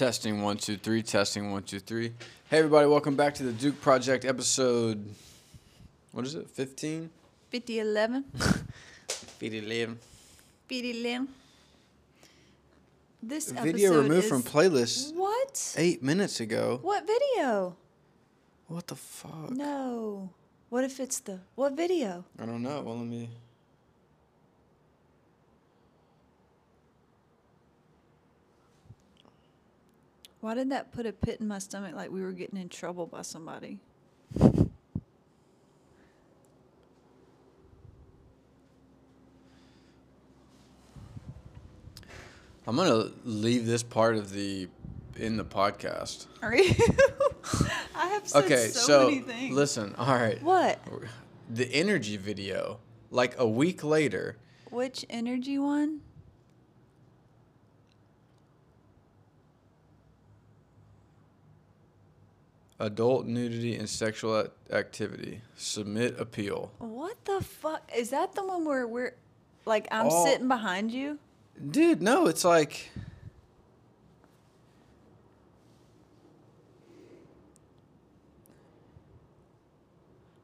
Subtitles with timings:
[0.00, 1.02] Testing one, two, three.
[1.02, 2.14] Testing one, two, three.
[2.48, 5.04] Hey, everybody, welcome back to the Duke Project episode.
[6.12, 6.48] What is it?
[6.48, 7.10] 15?
[7.50, 8.24] 5011.
[9.42, 9.98] 11.
[10.68, 11.28] 5011.
[13.22, 14.30] This Video episode removed is...
[14.30, 15.74] from playlist What?
[15.76, 16.78] eight minutes ago.
[16.80, 17.76] What video?
[18.68, 19.50] What the fuck?
[19.50, 20.30] No.
[20.70, 22.24] What if it's the what video?
[22.38, 22.80] I don't know.
[22.80, 23.28] Well, let me.
[30.40, 33.06] Why did that put a pit in my stomach like we were getting in trouble
[33.06, 33.78] by somebody?
[42.66, 44.68] I'm gonna leave this part of the
[45.16, 46.26] in the podcast.
[46.42, 46.72] Are you?
[47.94, 49.54] I have said okay, so, so many things.
[49.54, 49.94] listen.
[49.98, 50.42] All right.
[50.42, 50.78] What?
[51.50, 52.78] The energy video,
[53.10, 54.36] like a week later,
[54.70, 56.00] Which energy one?
[62.80, 65.42] Adult nudity and sexual activity.
[65.56, 66.72] Submit appeal.
[66.78, 67.88] What the fuck?
[67.94, 69.14] Is that the one where we're
[69.66, 70.24] like I'm Oh.
[70.24, 71.18] sitting behind you?
[71.70, 72.90] Dude, no, it's like.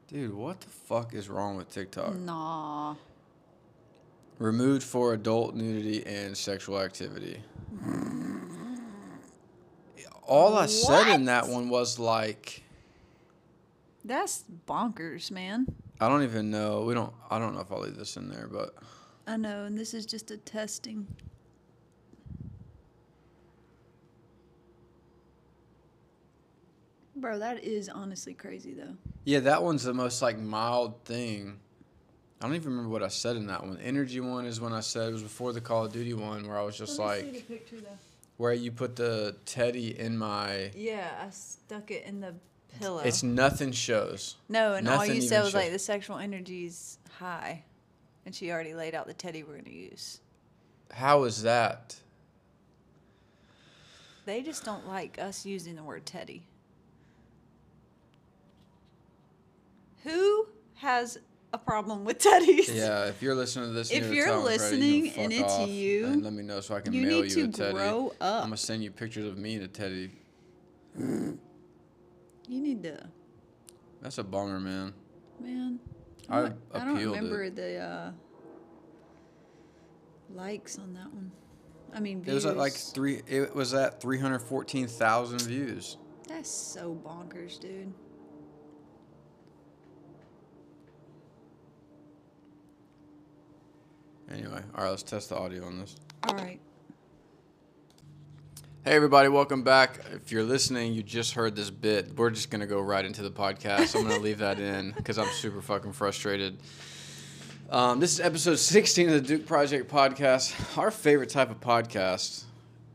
[0.07, 2.15] Dude, what the fuck is wrong with TikTok?
[2.15, 2.95] Nah.
[4.39, 7.41] Removed for adult nudity and sexual activity.
[10.27, 12.63] All I said in that one was like,
[14.03, 15.67] That's bonkers, man.
[15.99, 16.83] I don't even know.
[16.83, 17.13] We don't.
[17.29, 18.75] I don't know if I'll leave this in there, but
[19.25, 21.07] I know, and this is just a testing.
[27.15, 28.95] Bro, that is honestly crazy though.
[29.25, 31.59] yeah, that one's the most like mild thing.
[32.39, 33.79] I don't even remember what I said in that one.
[33.79, 36.57] Energy one is when I said it was before the Call of Duty one, where
[36.57, 37.97] I was just like, picture though.
[38.37, 40.71] Where you put the teddy in my.
[40.75, 42.35] Yeah, I stuck it in the
[42.79, 43.01] pillow.
[43.03, 44.35] It's nothing shows.
[44.47, 47.63] no, and all you said was shows- like the sexual energy's high,
[48.25, 50.19] and she already laid out the teddy we're gonna use.
[50.91, 51.97] How is that?
[54.25, 56.43] They just don't like us using the word teddy.
[60.03, 61.17] Who has
[61.53, 62.67] a problem with teddies?
[62.73, 66.05] Yeah, if you're listening to this, If you're, a creator, you listening and it's you,
[66.07, 67.73] and let me know so I can you mail need you a to teddy.
[67.73, 68.43] grow up.
[68.43, 70.11] I'm gonna send you pictures of me and a teddy.
[70.99, 71.37] You
[72.47, 72.97] need to,
[74.01, 74.93] That's a bummer, man.
[75.39, 75.79] man.
[76.29, 77.17] I don't- I don't appealed it.
[77.19, 78.11] remember the uh,
[80.33, 81.31] likes on that one.
[81.93, 83.21] I mean, It was at like three.
[83.27, 85.97] It was at three hundred fourteen thousand views.
[86.27, 87.93] That's so bonkers, dude.
[94.31, 95.95] Anyway, all right, let's test the audio on this.
[96.27, 96.59] All right.
[98.83, 99.99] Hey, everybody, welcome back.
[100.13, 102.17] If you're listening, you just heard this bit.
[102.17, 103.95] We're just going to go right into the podcast.
[103.95, 106.57] I'm going to leave that in because I'm super fucking frustrated.
[107.69, 110.77] Um, this is episode 16 of the Duke Project podcast.
[110.77, 112.43] Our favorite type of podcast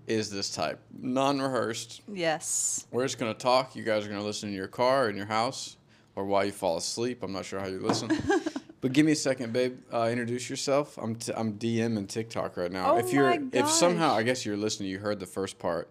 [0.07, 2.03] is this type non rehearsed.
[2.13, 2.87] Yes.
[2.91, 3.75] We're just going to talk.
[3.75, 5.77] You guys are going to listen in your car, in your house,
[6.15, 7.23] or while you fall asleep.
[7.23, 8.11] I'm not sure how you listen.
[8.83, 9.79] but give me a second, babe.
[9.93, 10.99] Uh, introduce yourself.
[10.99, 12.95] I'm, t- I'm DM and TikTok right now.
[12.95, 14.13] Oh if you're, my if somehow.
[14.13, 15.89] I guess you're listening, you heard the first part.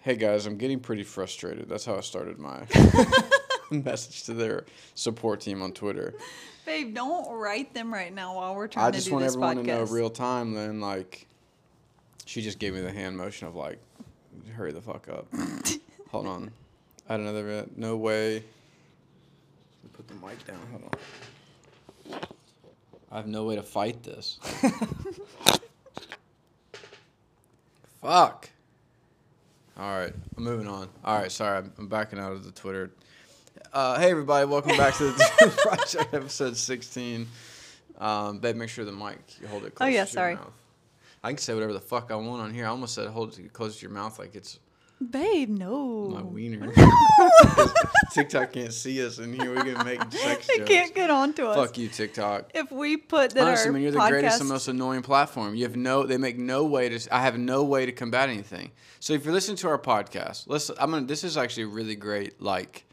[0.00, 1.68] Hey guys, I'm getting pretty frustrated.
[1.68, 2.66] That's how I started my
[3.70, 6.14] message to their support team on Twitter.
[6.64, 9.34] Babe, don't write them right now while we're trying I to just do want this
[9.34, 9.62] everyone podcast.
[9.62, 10.54] to know real time.
[10.54, 11.26] Then, like,
[12.24, 13.78] she just gave me the hand motion of like,
[14.54, 15.26] hurry the fuck up.
[16.10, 16.50] Hold on,
[17.08, 17.76] I another bit.
[17.76, 18.42] No way.
[19.92, 20.58] Put the mic down.
[20.70, 20.90] Hold on.
[22.10, 24.38] I have no way to fight this.
[28.00, 28.50] Fuck.
[29.76, 30.88] All right, I'm moving on.
[31.04, 32.90] All right, sorry, I'm, I'm backing out of the Twitter.
[33.72, 37.26] Uh, hey everybody, welcome back to the project episode 16.
[37.98, 40.32] Um, babe, make sure the mic you hold it close Oh, yeah, to sorry.
[40.34, 40.52] your mouth.
[41.24, 42.66] I can say whatever the fuck I want on here.
[42.66, 44.58] I almost said hold it close to your mouth like it's
[45.10, 46.08] Babe, no.
[46.08, 46.72] my wiener.
[48.12, 49.54] TikTok can't see us in here.
[49.54, 50.70] We can make sex They jokes.
[50.70, 51.56] can't get onto us.
[51.56, 52.52] Fuck you, TikTok.
[52.54, 55.56] If we put that Honestly, our man, you're the podcast, greatest and most annoying platform.
[55.56, 57.14] You have no, they make no way to.
[57.14, 58.70] I have no way to combat anything.
[59.00, 60.70] So if you're listening to our podcast, let's.
[60.78, 61.06] I'm gonna.
[61.06, 62.84] This is actually a really great like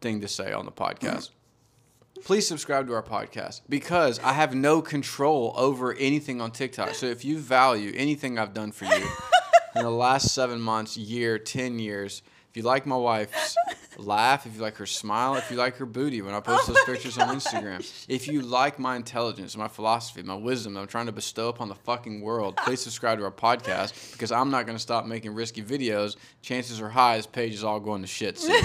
[0.00, 1.30] thing to say on the podcast.
[2.24, 6.94] Please subscribe to our podcast because I have no control over anything on TikTok.
[6.94, 9.06] So if you value anything I've done for you
[9.78, 13.54] in the last seven months, year, ten years, if you like my wife's
[13.98, 16.72] laugh, if you like her smile, if you like her booty when I post Oh
[16.72, 17.28] those pictures on.
[17.28, 21.48] Instagram, if you like my intelligence, my philosophy, my wisdom that I'm trying to bestow
[21.48, 25.04] upon the fucking world, please subscribe to our podcast because I'm not going to stop
[25.04, 26.16] making risky videos.
[26.42, 28.62] Chances are high this page is all going to shit soon.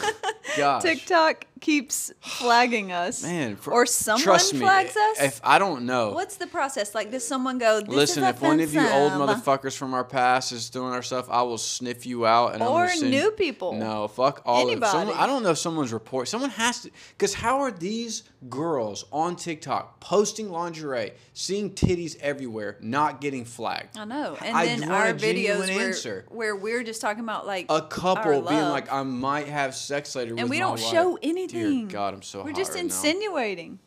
[0.56, 0.82] Gosh.
[0.82, 3.22] TikTok keeps flagging us.
[3.32, 5.22] Man, for- or someone trust me, flags us.
[5.22, 6.94] If I don't know, What's the process?
[6.94, 7.80] Like, does someone go?
[7.80, 11.02] This listen, is if one of you old motherfuckers from our past is doing our
[11.02, 12.54] stuff, I will sniff you out.
[12.54, 13.72] And I'm Or send, new people.
[13.72, 15.16] No, fuck all of someone.
[15.16, 16.28] I don't know if someone's report.
[16.28, 22.76] Someone has to, because how are these girls on TikTok posting lingerie, seeing titties everywhere,
[22.80, 23.96] not getting flagged?
[23.96, 24.36] I know.
[24.42, 26.24] And I then our videos where, answer.
[26.28, 30.34] where we're just talking about like A couple being like, I might have sex later,
[30.36, 31.18] and we don't wife." show
[31.51, 31.88] Dear anything.
[31.88, 32.84] God, I'm so We're just right now.
[32.84, 33.78] insinuating.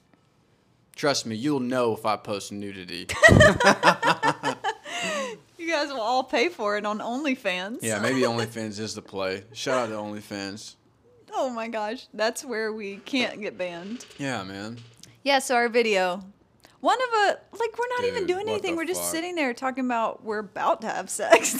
[0.95, 3.07] Trust me, you'll know if I post nudity.
[5.65, 7.79] You guys will all pay for it on OnlyFans.
[7.81, 9.45] yeah, maybe OnlyFans is the play.
[9.51, 10.75] Shout out to OnlyFans.
[11.33, 14.05] Oh my gosh, that's where we can't get banned.
[14.19, 14.77] Yeah, man.
[15.23, 16.23] Yeah, so our video.
[16.81, 18.75] One of a like we're not even doing anything.
[18.75, 19.09] We're just fuck?
[19.09, 21.59] sitting there talking about we're about to have sex.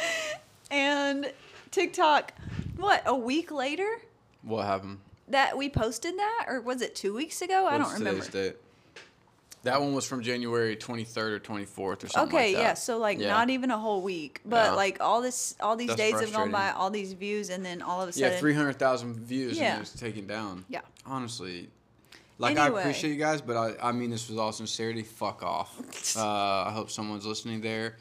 [0.72, 1.32] and
[1.70, 2.32] TikTok,
[2.76, 4.00] what, a week later
[4.46, 4.98] What happened?
[5.28, 7.66] that we posted that or was it 2 weeks ago?
[7.66, 8.24] I don't remember.
[8.28, 8.54] date?
[9.64, 12.62] That one was from January 23rd or 24th or something Okay, like that.
[12.62, 13.30] yeah, so like Yeah.
[13.30, 14.72] not even a whole week, but Yeah.
[14.74, 17.82] like all this all these That's days have gone by, all these views and then
[17.82, 19.70] all of a sudden Yeah, 300,000 views Yeah.
[19.72, 20.64] and it was taken down.
[20.68, 20.82] Yeah.
[21.04, 21.68] Honestly.
[22.38, 25.02] Like, I appreciate you guys, but I, I mean this with all sincerity.
[25.02, 25.74] Fuck off.
[26.16, 26.22] uh,
[26.68, 27.96] I hope someone's listening there.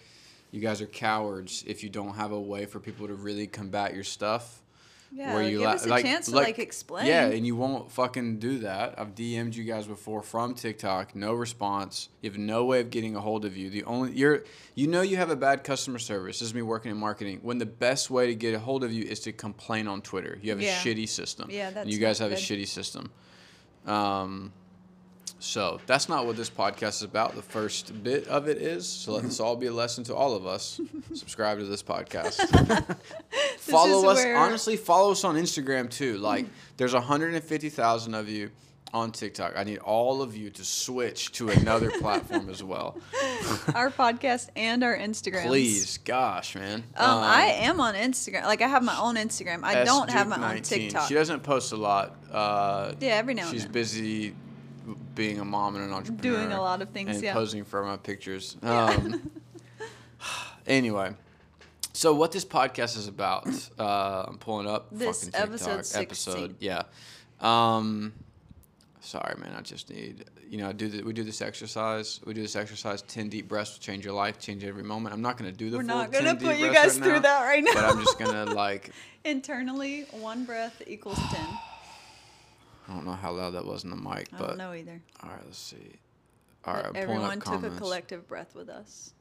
[0.51, 3.95] You guys are cowards if you don't have a way for people to really combat
[3.95, 4.61] your stuff.
[5.17, 7.05] Yeah, where you give la- us a chance to like explain.
[7.05, 8.95] Yeah, and you won't fucking do that.
[8.99, 12.09] I've DM'd you guys before from TikTok, no response.
[12.21, 13.69] You have no way of getting a hold of you.
[13.69, 16.39] The only you're you know you have a bad customer service.
[16.39, 17.39] This is me working in marketing.
[17.43, 20.37] When the best way to get a hold of you is to complain on Twitter.
[20.41, 20.77] You have Yeah.
[20.77, 21.49] a shitty system.
[21.49, 21.85] Yeah, that's.
[21.85, 23.09] and you guys have a shitty system.
[23.85, 24.51] Um,
[25.45, 27.35] so that's not what this podcast is about.
[27.35, 28.87] The first bit of it is.
[28.87, 30.81] So let this all be a lesson to all of us.
[31.13, 32.35] Subscribe to this podcast.
[33.59, 34.23] follow is us.
[34.23, 36.17] where- Honestly, follow us on Instagram too.
[36.17, 36.45] Like,
[36.77, 38.49] there's 150,000 of you
[38.93, 39.53] on TikTok.
[39.57, 42.97] I need all of you to switch to another platform as well.
[43.73, 45.45] our podcast and our Instagram.
[45.47, 46.83] Please, gosh, man.
[46.95, 48.45] Um, I am on Instagram.
[48.45, 49.63] Like I have my own Instagram.
[49.63, 51.07] I don't have my own TikTok.
[51.07, 52.15] She doesn't post a lot.
[52.31, 53.59] Uh, Yeah, every now and then.
[53.59, 54.33] She's busy
[55.15, 56.37] being a mom and an entrepreneur.
[56.39, 57.33] Doing a lot of things, And yeah.
[57.33, 58.57] posing for my pictures.
[58.63, 59.29] Um,
[60.67, 61.13] anyway,
[61.93, 63.47] so what this podcast is about,
[63.79, 66.01] uh, I'm pulling up This episode 16.
[66.01, 66.55] episode.
[66.59, 66.83] Yeah.
[67.39, 68.13] Um,
[69.01, 69.53] sorry, man.
[69.57, 72.19] I just need, you know, do the, we do this exercise.
[72.25, 73.01] We do this exercise.
[73.03, 75.13] Ten deep breaths will change your life, change every moment.
[75.13, 77.19] I'm not gonna do the We're not gonna 10 put you guys right through now,
[77.21, 77.73] that right now.
[77.73, 78.91] But I'm just gonna like.
[79.25, 81.47] Internally, one breath equals ten.
[82.87, 85.01] I don't know how loud that was in the mic, I but don't know either.
[85.23, 85.99] all right, let's see.
[86.65, 89.13] All right, I'm Everyone up took a collective breath with us.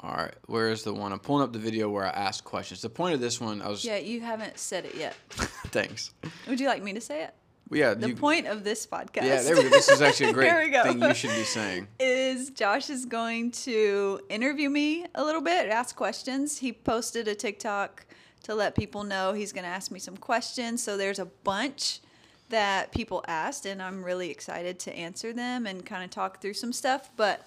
[0.00, 1.12] All right, where is the one?
[1.12, 2.82] I'm pulling up the video where I asked questions.
[2.82, 3.84] The point of this one, I was.
[3.84, 5.14] Yeah, you haven't said it yet.
[5.70, 6.12] thanks.
[6.48, 7.34] Would you like me to say it?
[7.68, 9.24] Well, yeah, The you, point of this podcast.
[9.24, 9.70] Yeah, there we go.
[9.70, 11.88] This is actually a great thing you should be saying.
[11.98, 16.58] is Josh is going to interview me a little bit, ask questions.
[16.58, 18.06] He posted a TikTok
[18.46, 20.80] to let people know he's going to ask me some questions.
[20.80, 21.98] So there's a bunch
[22.48, 26.54] that people asked, and I'm really excited to answer them and kind of talk through
[26.54, 27.10] some stuff.
[27.16, 27.44] But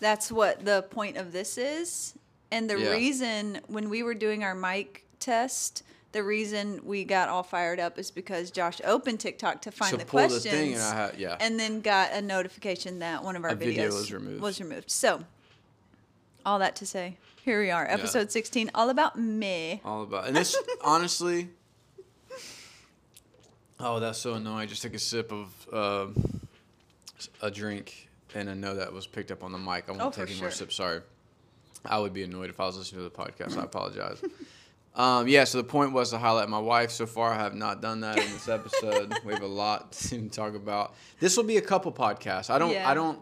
[0.00, 2.12] that's what the point of this is.
[2.50, 2.90] And the Yeah.
[2.90, 7.98] reason when we were doing our mic test, the reason we got all fired up
[7.98, 11.38] is because Josh opened TikTok to find So the the questions thing and had- yeah.
[11.40, 14.42] and then got a notification that one of our A video videos was removed.
[14.42, 14.90] was removed.
[14.90, 15.24] So,
[16.44, 19.80] all that to say, here we are, episode 16, all about me.
[19.84, 21.48] All about and this honestly.
[23.80, 24.58] Oh, that's so annoying.
[24.60, 26.06] I just took a sip of uh,
[27.42, 29.84] a drink, and I know that was picked up on the mic.
[29.88, 30.58] I won't Oh, take any more sure.
[30.58, 30.76] sips.
[30.76, 31.00] Sorry.
[31.84, 33.58] I would be annoyed if I was listening to the podcast.
[33.58, 34.22] I apologize.
[34.94, 36.92] Um, yeah, so the point was to highlight my wife.
[36.92, 39.12] So far, I have not done that in this episode.
[39.24, 40.94] we have a lot to talk about.
[41.18, 42.48] This will be a couple podcasts.
[42.48, 42.70] I don't.
[42.72, 42.88] Yeah.
[42.88, 43.18] I don't.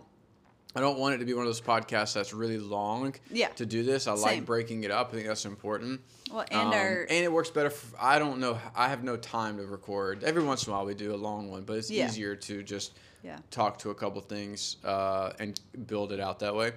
[0.74, 3.14] I don't want it to be one of those podcasts that's really long.
[3.30, 3.48] Yeah.
[3.48, 4.22] To do this, I Same.
[4.22, 5.10] like breaking it up.
[5.10, 6.00] I think that's important.
[6.32, 7.68] Well, and Um, our and it works better.
[7.70, 8.58] For, I don't know.
[8.74, 10.24] I have no time to record.
[10.24, 12.06] Every once in a while, we do a long one, but it's Yeah.
[12.06, 16.54] easier to just yeah, talk to a couple things uh, and build it out that
[16.54, 16.72] way.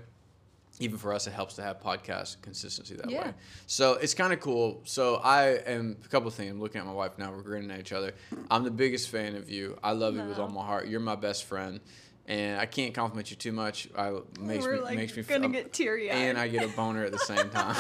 [0.82, 3.28] Even for us, it helps to have podcast consistency that Yeah.
[3.28, 3.34] way.
[3.66, 4.82] So it's kind of cool.
[4.84, 6.52] So I am a couple of things.
[6.52, 7.32] I'm looking at my wife now.
[7.32, 8.14] We're grinning at each other.
[8.52, 9.80] I'm the biggest fan of you.
[9.82, 10.88] I love you with all my heart.
[10.90, 11.80] You're my best friend.
[12.28, 13.88] And I can't compliment you too much.
[13.96, 16.16] I makes We're me like makes me gonna feel, get teary eyed.
[16.18, 17.76] and I get a boner at the same time.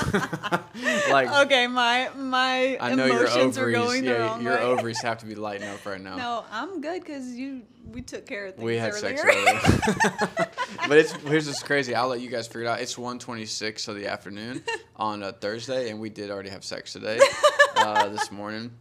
[1.11, 4.61] like okay, my my I know your ovaries, are going yeah, your way.
[4.61, 6.15] ovaries have to be lighting up right now.
[6.15, 9.17] No, I'm good because you we took care of things we had earlier.
[9.17, 10.49] sex earlier.
[10.87, 11.95] but it's here's what's crazy.
[11.95, 12.81] I'll let you guys figure it out.
[12.81, 14.63] It's 1.26 of the afternoon
[14.95, 17.19] on a Thursday, and we did already have sex today,
[17.77, 18.71] uh, this morning.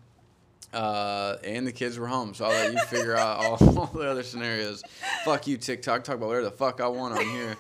[0.75, 4.11] Uh, and the kids were home, so I'll let you figure out all, all the
[4.11, 4.83] other scenarios.
[5.25, 6.05] Fuck you, TikTok.
[6.05, 7.57] Talk about whatever the fuck I want on here.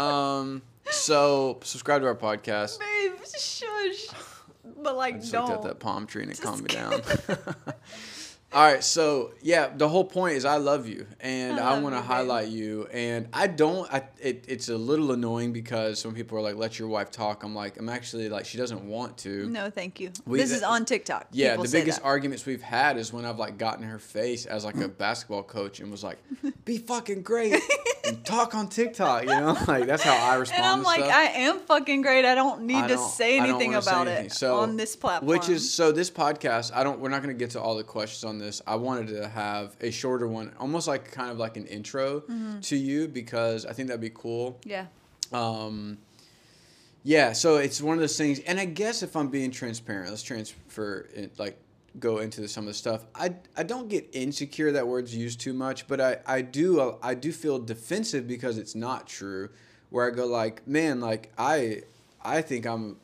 [0.00, 2.78] Um, so subscribe to our podcast.
[2.78, 4.08] Babe, shush.
[4.82, 5.48] But like, I just don't.
[5.48, 7.00] looked at that palm tree and it Just calmed me down.
[8.54, 11.94] All right, so yeah, the whole point is I love you, and I I, want
[11.96, 12.86] to highlight you.
[12.92, 13.92] And I don't.
[13.92, 17.42] I it, it's a little annoying because some people are like, "Let your wife talk."
[17.42, 19.48] I'm like, I'm actually like, she doesn't want to.
[19.50, 20.12] No, thank you.
[20.24, 21.26] We- this is on TikTok.
[21.32, 22.04] Yeah, People the biggest that.
[22.06, 25.80] arguments we've had is when I've like gotten her face as like a basketball coach
[25.80, 26.18] and was like,
[26.64, 27.60] "Be fucking great
[28.04, 30.62] and talk on TikTok," you know, like that's how I respond.
[30.62, 31.12] And I'm to like, stuff.
[31.12, 32.24] I am fucking great.
[32.24, 34.26] I don't need I to don't- say anything about anything.
[34.26, 35.28] it So- on this platform.
[35.28, 38.22] Which is so this podcast, I don't we're not gonna get to all the questions
[38.22, 38.43] on this.
[38.66, 42.60] I wanted to have a shorter one, almost like kind of like an intro Mm-hmm.
[42.60, 44.58] to you because I think that'd be cool.
[44.64, 44.86] yeah.
[45.32, 45.98] Um
[47.06, 50.22] yeah, so it's one of those things and I guess if I'm being transparent, let's
[50.22, 51.58] transfer it like
[51.98, 53.04] go into some of the stuff.
[53.14, 57.14] I I don't get insecure that word's used too much, but I I do I
[57.14, 59.50] do feel defensive because it's not true
[59.90, 61.82] where I go like, man, like I
[62.22, 62.96] I think I'm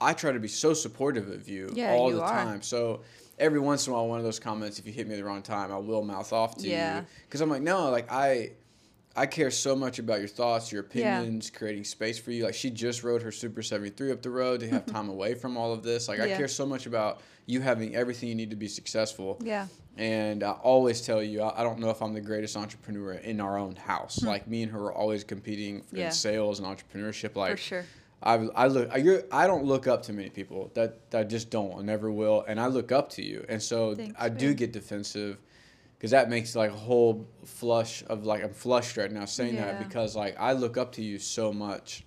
[0.00, 2.28] I try to be so supportive of you Yeah, all you the are.
[2.28, 2.62] time.
[2.62, 3.02] So
[3.42, 5.24] every once in a while, one of those comments, if you hit me at the
[5.24, 7.00] wrong time, I will mouth off to Yeah.
[7.00, 8.52] you because I'm like, no, like I,
[9.16, 11.18] I care so much about your thoughts, your Yeah.
[11.20, 12.44] opinions, creating space for you.
[12.44, 15.56] Like she just rode her Super 73 up the road to have time away from
[15.56, 16.08] all of this.
[16.08, 19.36] Like I care so much about you having everything you need to be successful.
[19.42, 19.66] Yeah.
[19.98, 23.40] And I always tell you, I I don't know if I'm the greatest entrepreneur in
[23.40, 24.22] our own house.
[24.22, 25.96] Like me and her are always competing Hmm.
[25.96, 26.06] Yeah.
[26.06, 27.34] in sales and entrepreneurship.
[27.36, 27.84] Like For sure.
[28.22, 31.24] I, I look I, you're, I don't look up to many people that, that I
[31.24, 33.44] just don't and never will and I look up to you.
[33.48, 35.38] And so Thanks, I do get defensive
[35.98, 39.66] because that makes like a whole flush of like I'm flushed right now saying Yeah.
[39.72, 42.04] that because like I look up to you so much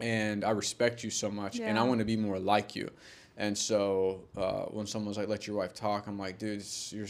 [0.00, 2.90] and I respect you so much and I want to be more like you.
[3.36, 7.08] And so uh, when someone's like let your wife talk I'm like dude you're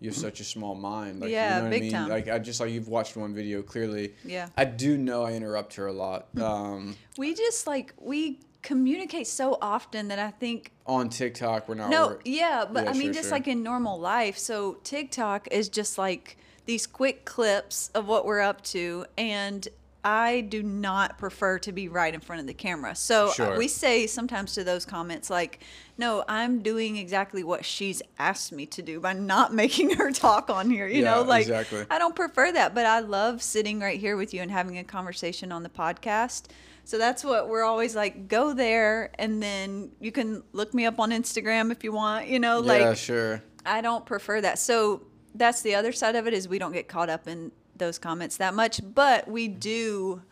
[0.00, 2.08] you have such a small mind like Yeah, you know big what I mean time.
[2.08, 4.48] like I just like you've watched one video clearly Yeah.
[4.56, 9.56] I do know I interrupt her a lot um, We just like we communicate so
[9.62, 11.68] often that I think on TikTok.
[11.68, 11.88] We're not.
[11.90, 13.32] no, yeah, but Yeah, I mean sure, just sure.
[13.38, 14.36] like in normal life.
[14.38, 19.66] So TikTok is just like these quick clips of what we're up to and
[20.08, 22.94] I do not prefer to be right in front of the camera.
[22.94, 23.58] So uh, Sure.
[23.58, 25.64] we say sometimes to those comments like,
[25.98, 30.48] "No, I'm doing exactly what she's asked me to do by not making her talk
[30.48, 31.84] on here." You Yeah, know, like exactly.
[31.90, 34.84] I don't prefer that, but I love sitting right here with you and having a
[34.84, 36.44] conversation on the podcast.
[36.84, 41.00] So that's what we're always like go there and then you can look me up
[41.00, 43.42] on Instagram if you want, you know, yeah, like sure.
[43.64, 44.60] I don't prefer that.
[44.60, 45.02] So
[45.34, 48.36] that's the other side of it is we don't get caught up in those comments
[48.38, 50.22] that much, but we do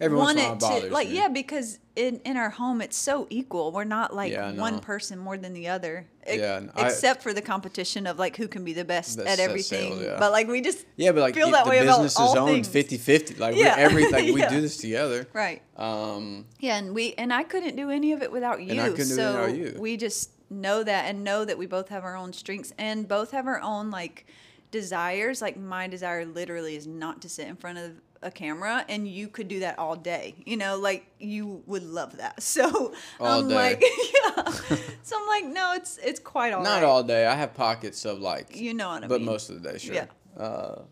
[0.00, 1.16] Every want in a while it to like me.
[1.16, 4.60] yeah because in in our home it's so equal we're not like Yeah, know.
[4.62, 8.36] one person more than the other Yeah, and I- except for the competition of like
[8.36, 10.16] who can be the best at everything sales, yeah.
[10.20, 12.38] but like we just Yeah, but like feel that the way about business all is
[12.38, 13.02] owned things.
[13.02, 13.40] 50-50.
[13.40, 13.74] Like Yeah.
[13.76, 14.34] we're everything.
[14.34, 15.26] We do this together.
[15.32, 18.80] right Um, Yeah, and we and I couldn't do any of it without you.
[18.80, 19.76] I couldn't do it so without you.
[19.80, 23.32] we just know that and know that we both have our own strengths and both
[23.32, 24.26] have our own like
[24.70, 25.40] desires.
[25.42, 29.28] Like my desire literally is not to sit in front of a camera and you
[29.28, 30.34] could do that all day.
[30.44, 32.42] You know, like you would love that.
[32.42, 33.54] So All I'm day.
[33.54, 33.80] like
[34.36, 34.76] yeah.
[35.02, 36.84] so I'm like, no, it's it's quite all not right.
[36.84, 37.26] all day.
[37.26, 38.56] I have pockets of like.
[38.56, 39.26] You know what I But mean.
[39.26, 39.94] most of the day, sure.
[39.94, 40.06] Yeah.
[40.36, 40.82] Uh,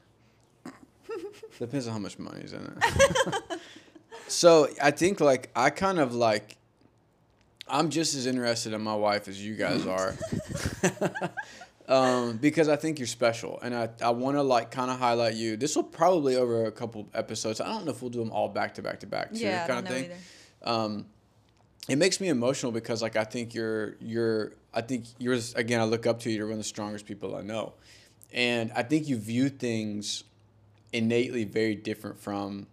[1.59, 3.61] depends on how much money's in it.
[4.29, 6.57] so I think like I kind of like.
[7.69, 10.15] I'm just as interested in my wife as you guys are.
[11.89, 15.35] Um, because I think you're special, and I, I want to like kind of highlight
[15.35, 15.57] you.
[15.57, 17.61] This will probably over a couple episodes.
[17.61, 19.67] I don't know if we'll do them all back to back to back too, yeah,
[19.67, 20.11] kind of thing.
[20.63, 21.07] Um,
[21.89, 25.85] it makes me emotional because like I think you're you're I think you're again I
[25.85, 26.39] look up to you.
[26.39, 27.75] You're one of the strongest people I know,
[28.33, 30.25] and I think you view things
[30.93, 32.67] innately very different from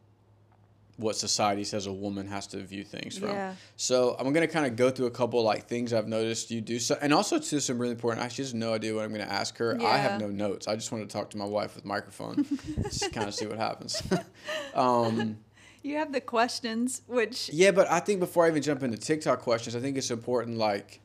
[0.97, 3.29] what society says a woman has to view things from.
[3.29, 3.55] Yeah.
[3.77, 6.79] So I'm gonna kind of go through a couple like things I've noticed you do.
[6.79, 8.23] So and also to some really important.
[8.23, 9.77] I just have no idea what I'm gonna ask her.
[9.81, 10.67] I have no notes.
[10.67, 12.45] I just want to talk to my wife with microphone,
[12.83, 14.01] just kind of see what happens.
[14.75, 15.37] um,
[15.81, 19.41] You have the questions, which yeah, but I think before I even jump into TikTok
[19.41, 21.01] questions, I think it's important like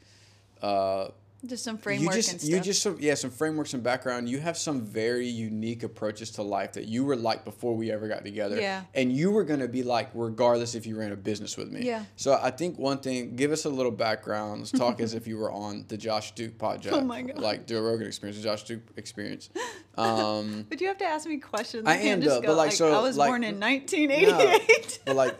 [0.62, 1.08] uh,
[1.46, 2.50] Just some framework you just and stuff.
[2.52, 6.42] you just some, yeah some frameworks and background you have some very unique approaches to
[6.42, 8.82] life that you were like before we ever got together Yeah.
[8.92, 11.84] and you were going to be like regardless if you ran a business with me
[11.86, 12.04] Yeah.
[12.16, 15.38] so i think one thing give us a little background let's talk as if you
[15.38, 17.38] were on the josh duke podcast Oh my God.
[17.38, 19.48] like joe rogan experience the josh duke experience
[19.96, 21.84] um but you have to ask me questions.
[21.86, 25.00] I am, though, but, like, like, so, I was like- born in no, 1988.
[25.06, 25.36] but like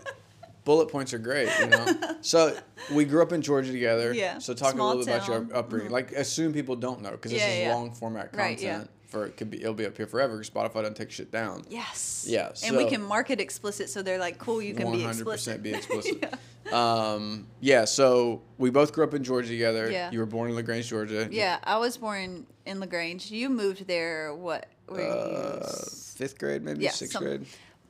[0.68, 1.87] bullet points are great you know
[2.20, 2.54] so
[2.92, 5.56] we grew up in georgia together Yeah, so talk small a little bit about your
[5.56, 7.75] upbringing like assume people don't know because this Yeah, is yeah.
[7.75, 8.84] long format content Right, yeah.
[9.06, 12.26] for it could be it'll be up here forever spotify doesn't take shit down yes.
[12.28, 15.08] Yeah, And we can mark it explicit, so they're like, "Cool, you can be 100%
[15.12, 16.34] explicit." be explicit
[16.72, 20.10] um yeah so we both grew up in georgia together Yeah.
[20.10, 23.30] you were born in lagrange georgia yeah, I was born in Lagrange.
[23.30, 24.34] You moved there.
[24.34, 24.66] What?
[24.87, 25.66] Were uh,
[26.18, 27.46] fifth grade maybe Yeah, sixth some- grade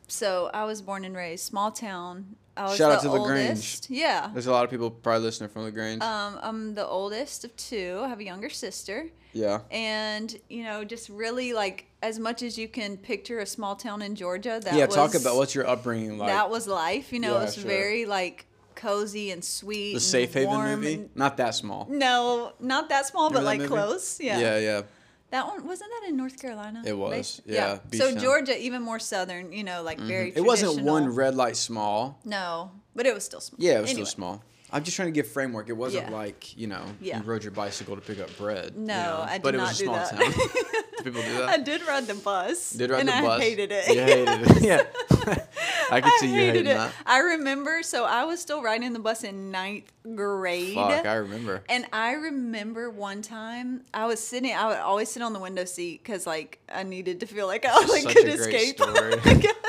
[0.06, 2.36] So I was born and raised small town.
[2.76, 3.48] Shout out to Lagrange.
[3.50, 3.90] oldest.
[3.90, 4.30] Yeah.
[4.32, 8.00] there's a lot of people probably listening from lagrange Um, I'm the oldest of two.
[8.04, 9.06] I have a younger sister.
[9.32, 13.76] yeah and you know just really like as much as you can picture a small
[13.76, 17.12] town in georgia that yeah was, talk about what's your upbringing like that was life
[17.12, 17.64] you know Yeah, it was sure.
[17.64, 22.52] very like cozy and sweet the and safe haven warm movie not that small no
[22.58, 23.82] not that small but Remember like that movie?
[23.82, 24.38] close yeah.
[24.38, 24.82] yeah yeah
[25.30, 28.22] that one wasn't that in north carolina It was, Based- yeah, beach so town.
[28.22, 30.08] georgia even more southern you know like mm-hmm.
[30.08, 33.80] very it wasn't one red light small no but it was still small Yeah, it
[33.82, 34.04] was Anyway.
[34.04, 34.42] still small.
[34.70, 35.68] I'm just trying to give framework.
[35.68, 36.16] It wasn't Yeah.
[36.16, 37.18] like you know Yeah.
[37.18, 38.72] you rode your bicycle to pick up bread.
[38.76, 40.10] you No, know, I did but it not was a do that.
[40.10, 40.32] town.
[40.98, 41.48] do people do that?
[41.48, 42.70] I did ride the bus.
[42.70, 43.40] Did ride and the I bus?
[43.42, 43.88] hated it.
[43.88, 44.62] You hated it.
[44.62, 44.82] yeah.
[45.90, 46.74] I could I see you hated hating it.
[46.74, 46.92] that.
[47.06, 50.74] I remember, so I was still riding the bus in ninth grade.
[50.74, 51.62] Fuck, I remember.
[51.68, 54.52] and I remember one time I was sitting.
[54.54, 57.64] I would always sit on the window seat because like I needed to feel like
[57.66, 58.80] I like could escape.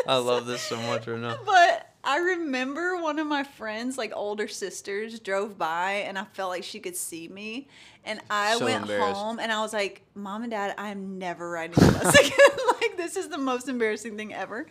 [0.08, 1.38] I love this so much right now.
[1.46, 6.50] But I remember one of my friends, like older sisters, drove by and I felt
[6.50, 7.68] like she could see me.
[8.04, 11.76] And I So went home and I was like, Mom and Dad, I'm never riding
[11.76, 12.66] the bus again.
[12.82, 14.66] like, this is the most embarrassing thing ever.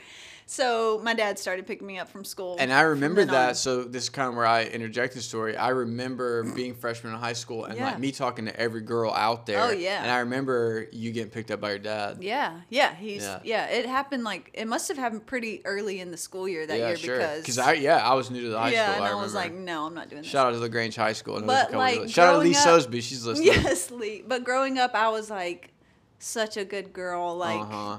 [0.51, 2.57] So my dad started picking me up from school.
[2.59, 3.49] And I remember that.
[3.51, 3.55] on.
[3.55, 5.55] So this is kind of where I interject the story.
[5.59, 7.85] I remember being freshman in high school and Yeah.
[7.89, 9.61] like me talking to every girl out there.
[9.61, 10.01] Oh, yeah.
[10.03, 12.23] And I remember you getting picked up by your dad.
[12.23, 13.41] Yeah, yeah, he's Yeah.
[13.45, 13.67] yeah.
[13.67, 16.89] It happened like it must have happened pretty early in the school year that yeah,
[16.89, 17.19] year sure.
[17.37, 18.79] because I yeah I was new to the high school.
[18.79, 19.05] yeah, school.
[19.05, 20.31] and I, I, was like, no, I'm not doing this.
[20.31, 21.37] Shout out to Lagrange High School.
[21.37, 23.03] I know there's a But, like, Shout out to Lee up- Sosby.
[23.03, 23.49] She's listening.
[23.49, 24.25] Yes, Lee.
[24.27, 25.75] But growing up, I was like
[26.19, 27.99] such a good girl, like uh-huh.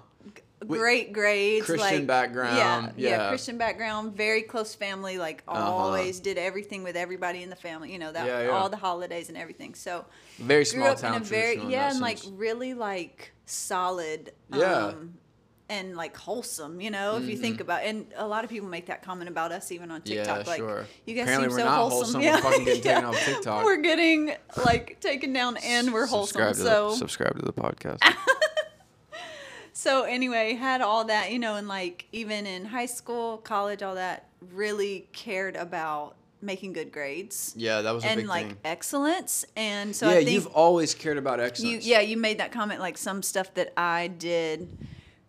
[0.68, 3.30] Great grades, Christian like, background, Yeah, yeah.
[3.30, 5.18] Christian background, very close family.
[5.18, 5.60] Like Uh-huh.
[5.72, 7.92] always did everything with everybody in the family.
[7.94, 8.50] You know that Yeah, yeah.
[8.50, 9.74] all the holidays and everything.
[9.74, 10.06] So
[10.38, 11.16] Very grew small up town.
[11.16, 14.34] in a very yeah, and like really like solid.
[14.54, 14.88] Yeah.
[14.88, 15.14] Um,
[15.72, 18.88] and like wholesome, you know, if you think about, and a lot of people make
[18.88, 20.14] that comment about us even on Mm-hmm.
[20.14, 20.48] Yeah, TikTok.
[20.48, 20.86] like, sure.
[21.06, 22.22] you guys Apparently seem we're so wholesome.
[22.22, 22.22] wholesome.
[22.44, 23.64] We're fucking getting taken off TikTok.
[23.66, 24.32] We're getting
[24.66, 26.42] like taken down, and we're wholesome.
[26.42, 28.00] To So the, subscribe to the podcast.
[29.80, 33.96] so anyway, had all that, you know, and like even in high school, college, all
[33.96, 38.58] that, really cared about making good grades yeah, that was a and like thing.
[38.66, 39.46] excellence.
[39.56, 41.86] And so yeah, I think you've always cared about you, excellence.
[41.86, 44.68] yeah, you made that comment like some stuff that I did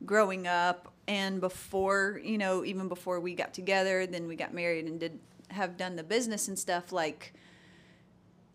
[0.04, 4.86] growing up and before, you know, even before we got together, then we got married
[4.86, 7.34] and did have done the business and stuff like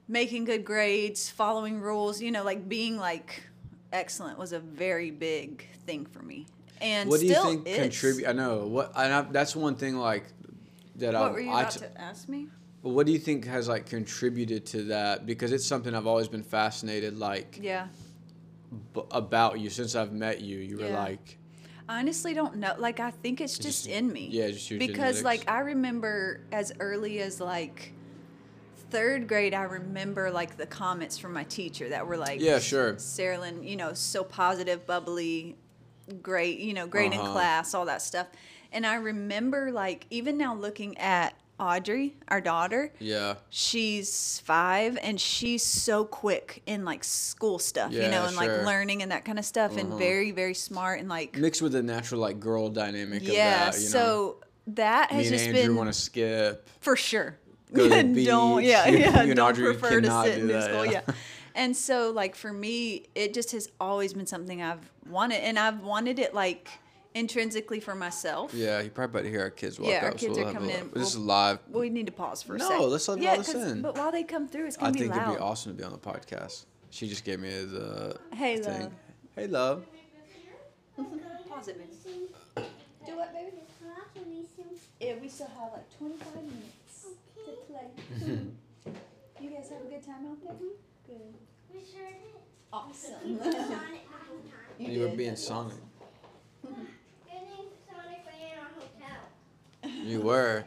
[0.09, 3.43] making good grades, following rules, you know, like being like
[3.99, 6.45] excellent was a very big thing for me.
[6.81, 7.77] And What do you think is.
[7.77, 8.27] contribute?
[8.27, 8.91] I know what.
[8.95, 10.25] And I, that's one thing like
[10.97, 11.15] that.
[11.15, 12.47] I, What were you I about t- to ask me?
[12.81, 15.25] What do you think has like contributed to that?
[15.25, 17.87] Because it's something I've always been fascinated like Yeah.
[18.93, 20.57] b- about you since I've met you.
[20.59, 20.99] You were Yeah.
[21.03, 21.37] like,
[21.87, 22.75] I honestly don't know.
[22.77, 24.27] Like I think it's just, just- in me.
[24.29, 25.23] yeah, just your because genetics.
[25.23, 27.93] like I remember as early as like
[28.95, 32.97] third grade, I remember like the comments from my teacher that were like, Yeah, sure.
[32.97, 35.55] Sarah Lynn, you know, so positive, bubbly,
[36.21, 37.31] great, you know, great in Uh-huh.
[37.33, 38.27] class, all that stuff.
[38.71, 45.19] And I remember like even now looking at Audrey, our daughter, yeah, she's five and
[45.19, 48.45] she's so quick in like school stuff, you know, and sure.
[48.57, 49.97] like learning and that kind of stuff, and Uh-huh.
[49.97, 53.67] very, very smart and like mixed with the natural like girl dynamic yeah.
[53.69, 53.79] of that.
[53.79, 53.91] You know?
[53.91, 56.67] so that me has and just Andrew been want to skip.
[56.81, 57.37] for sure.
[57.75, 60.41] Go to the don't yeah You- yeah you and don't Audrey prefer to sit do
[60.41, 61.01] in that, school yeah.
[61.07, 61.13] yeah.
[61.55, 65.79] And so like for me, it just has always been something I've wanted, and I've
[65.81, 66.67] wanted it like
[67.13, 68.53] intrinsically for myself.
[68.53, 70.17] Yeah, you probably about to hear our kids walk Yeah, our up.
[70.17, 70.91] kids so are we'll have coming a- in.
[70.93, 71.59] This is We'll- live.
[71.71, 72.89] We need to pause for a No, second.
[72.89, 74.99] let's let them yeah, listen 'cause- But while they come through, it's I gonna be
[74.99, 76.65] think it'd be awesome to be on the podcast.
[76.89, 78.81] She just gave me the uh, Hey, thing.
[78.81, 78.91] love.
[79.37, 79.85] Hey, love.
[81.49, 82.27] Pause it, baby.
[83.05, 83.51] Do what, baby?
[84.99, 86.84] Yeah, we still have like 25 minutes
[87.45, 87.87] to play.
[89.41, 90.55] you guys have a good time out there?
[91.07, 91.33] Good.
[91.73, 92.41] We sure did.
[92.73, 93.39] Awesome.
[93.39, 94.91] Sonic the whole.
[94.91, 95.75] You were being Sonic.
[96.63, 99.21] Good name Sonic ran our hotel.
[100.03, 100.65] You were.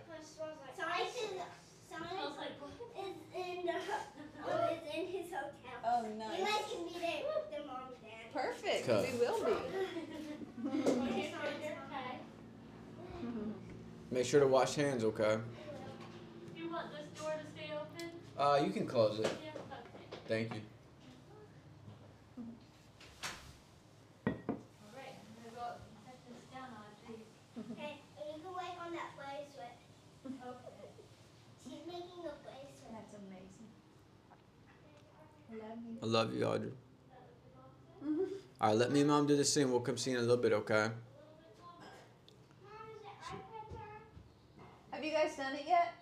[0.76, 1.42] Sonic is
[1.90, 2.38] Sonic
[2.98, 3.72] is in the
[4.46, 5.78] oh, is in his hotel.
[5.84, 6.40] Oh, You nice.
[6.40, 8.32] guys can be there with the mom and dad.
[8.32, 8.88] Perfect.
[8.88, 9.10] Okay.
[9.12, 9.52] We will be.
[14.10, 15.36] Make sure to wash hands, okay?
[16.56, 18.10] You want this door to stay open?
[18.38, 19.27] Uh, you can close it.
[20.29, 20.61] Thank you.
[24.27, 27.27] I'm gonna go up and set this down on please.
[27.59, 27.72] Mm-hmm.
[27.72, 27.98] Okay,
[28.31, 29.74] you can wait on that bracelet.
[30.22, 30.55] Mm-hmm.
[31.64, 32.94] She's making a bracelet.
[32.94, 33.66] That's amazing.
[35.51, 35.98] Love you.
[36.01, 36.72] I love you, Audrey.
[38.05, 38.38] Mm-hmm.
[38.61, 39.68] All right, let me and mom do this thing.
[39.68, 40.74] We'll come see you in a little bit, okay?
[40.74, 40.92] Mom,
[42.94, 44.07] is the iPad time?
[44.92, 45.97] Have you guys done it yet?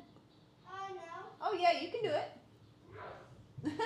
[1.58, 3.72] Yeah, you can do it.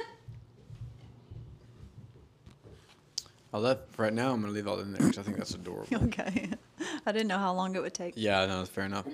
[3.53, 4.33] I'll let right now.
[4.33, 5.87] I'm gonna leave all in there because I think that's adorable.
[6.05, 6.51] okay.
[7.07, 8.15] I didn't know how long it would take.
[8.17, 9.07] Yeah, no, fair enough.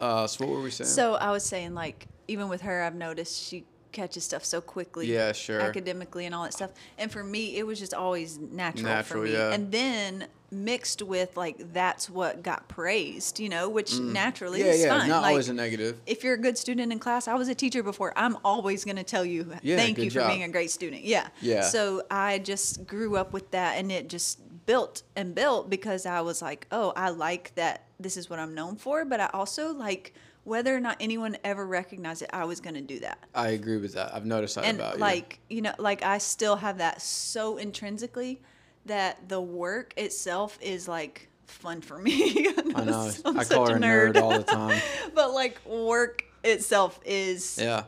[0.00, 0.88] Uh, so what were we saying?
[0.88, 5.06] So I was saying, like, even with her, I've noticed she catches stuff so quickly.
[5.06, 5.60] Yeah, sure.
[5.60, 6.72] Academically and all that stuff.
[6.98, 9.32] And for me, it was just always natural, Natural, for me.
[9.32, 9.52] yeah.
[9.52, 14.64] And then mixed with like that's what got praised, you know, which naturally Mm.
[14.66, 15.08] yeah, is yeah, fine.
[15.08, 15.98] not like, always a negative.
[16.06, 18.12] if you're a good student in class, I was a teacher before.
[18.16, 20.24] I'm always going to tell you Yeah, thank you job.
[20.24, 21.04] for being a great student.
[21.04, 21.28] Yeah.
[21.40, 21.62] Yeah.
[21.62, 26.20] So I just grew up with that and it just built and built because I
[26.20, 29.72] was like, "Oh, I like that this is what I'm known for, but I also
[29.72, 30.12] like
[30.44, 33.78] whether or not anyone ever recognized it, I was going to do that." I agree
[33.78, 34.14] with that.
[34.14, 35.00] I've noticed that and about you.
[35.00, 38.40] like, you know, like I still have that so intrinsically
[38.86, 42.48] that the work itself is like fun for me.
[42.74, 43.10] I know.
[43.24, 44.80] I'm I such call her a nerd all the time.
[45.14, 47.84] but like work itself is Yeah.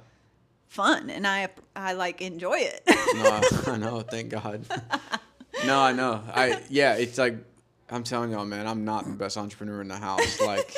[0.69, 2.83] fun and I I like enjoy it.
[2.87, 3.41] No,
[3.73, 4.01] I know.
[4.03, 4.65] Thank God.
[5.67, 6.23] No, I know.
[6.33, 6.95] I yeah.
[6.95, 7.37] It's like
[7.91, 8.67] I'm telling y'all, man.
[8.67, 10.41] I'm not the best entrepreneur in the house.
[10.41, 10.73] Like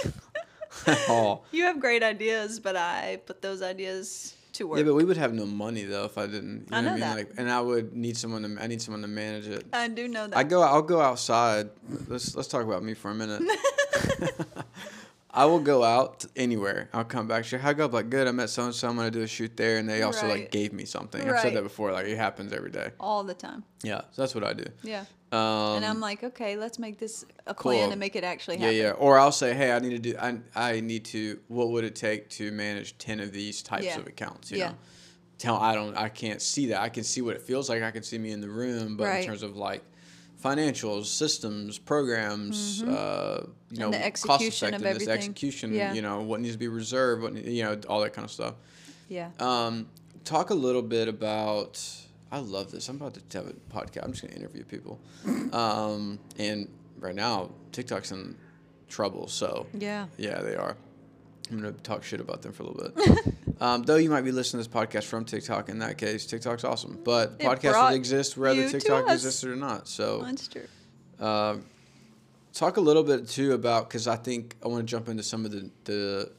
[0.87, 1.44] at all.
[1.52, 4.79] you have great ideas, but I put those ideas to work.
[4.79, 6.69] Yeah, but we would have no money though if I didn't.
[6.71, 7.01] You I know, what I mean?
[7.01, 7.16] that.
[7.16, 8.62] Like, and I would need someone to.
[8.62, 9.64] I need someone to manage it.
[9.73, 10.37] I do know that.
[10.37, 10.62] I go.
[10.62, 11.71] I'll go outside.
[12.09, 13.42] Let's let's talk about me for a minute.
[15.31, 16.88] I will go out anywhere.
[16.95, 17.45] I'll come back.
[17.45, 18.27] Sure, I go up like good.
[18.27, 18.88] I met so and so.
[18.88, 21.21] I'm gonna do a shoot there, and they also like gave me something.
[21.21, 21.42] I've Right.
[21.42, 21.92] said that before.
[21.92, 22.90] Like it happens every day.
[22.99, 23.62] all the time.
[23.83, 24.64] Yeah, so that's what I do.
[24.83, 25.05] Yeah.
[25.37, 27.72] Um, and I'm like, okay, let's make this a cool.
[27.72, 28.75] plan to make it actually happen.
[28.77, 28.83] yeah.
[28.85, 28.90] Yeah.
[28.92, 30.14] Or I'll say, hey, I need to do.
[30.18, 31.38] I I need to.
[31.49, 33.99] What would it take to manage ten of these types Yeah.
[33.99, 34.51] of accounts?
[34.51, 34.68] You Yeah.
[34.70, 34.75] know,
[35.38, 35.96] tell I don't.
[35.96, 36.81] I can't see that.
[36.81, 37.83] I can see what it feels like.
[37.83, 39.20] I can see me in the room, but Right.
[39.20, 39.83] in terms of like
[40.42, 44.27] financials, systems, programs, uh, you know, Mm-hmm.
[44.29, 45.09] cost effectiveness, everything.
[45.14, 45.92] execution, Yeah.
[45.94, 48.55] you know, what needs to be reserved, what you know, all that kind of stuff.
[49.09, 49.31] Yeah.
[49.40, 49.88] Um,
[50.25, 51.83] talk a little bit about.
[52.32, 52.88] I love this.
[52.88, 54.04] I'm about to have a podcast.
[54.04, 54.98] I'm just gonna interview people,
[55.52, 58.36] um, and right now TikTok's in
[58.88, 59.28] trouble.
[59.28, 60.06] So Yeah.
[60.16, 60.76] yeah, they are.
[61.50, 63.34] I'm gonna talk shit about them for a little bit.
[63.60, 65.68] um, though you might be listening to this podcast from TikTok.
[65.68, 69.14] In that case, TikTok's awesome, but podcasts would exist whether TikTok us.
[69.14, 69.86] existed or not.
[69.86, 70.66] So That's true.
[71.20, 71.56] uh,
[72.52, 75.44] talk a little bit too about because I think I want to jump into some
[75.44, 76.32] of the the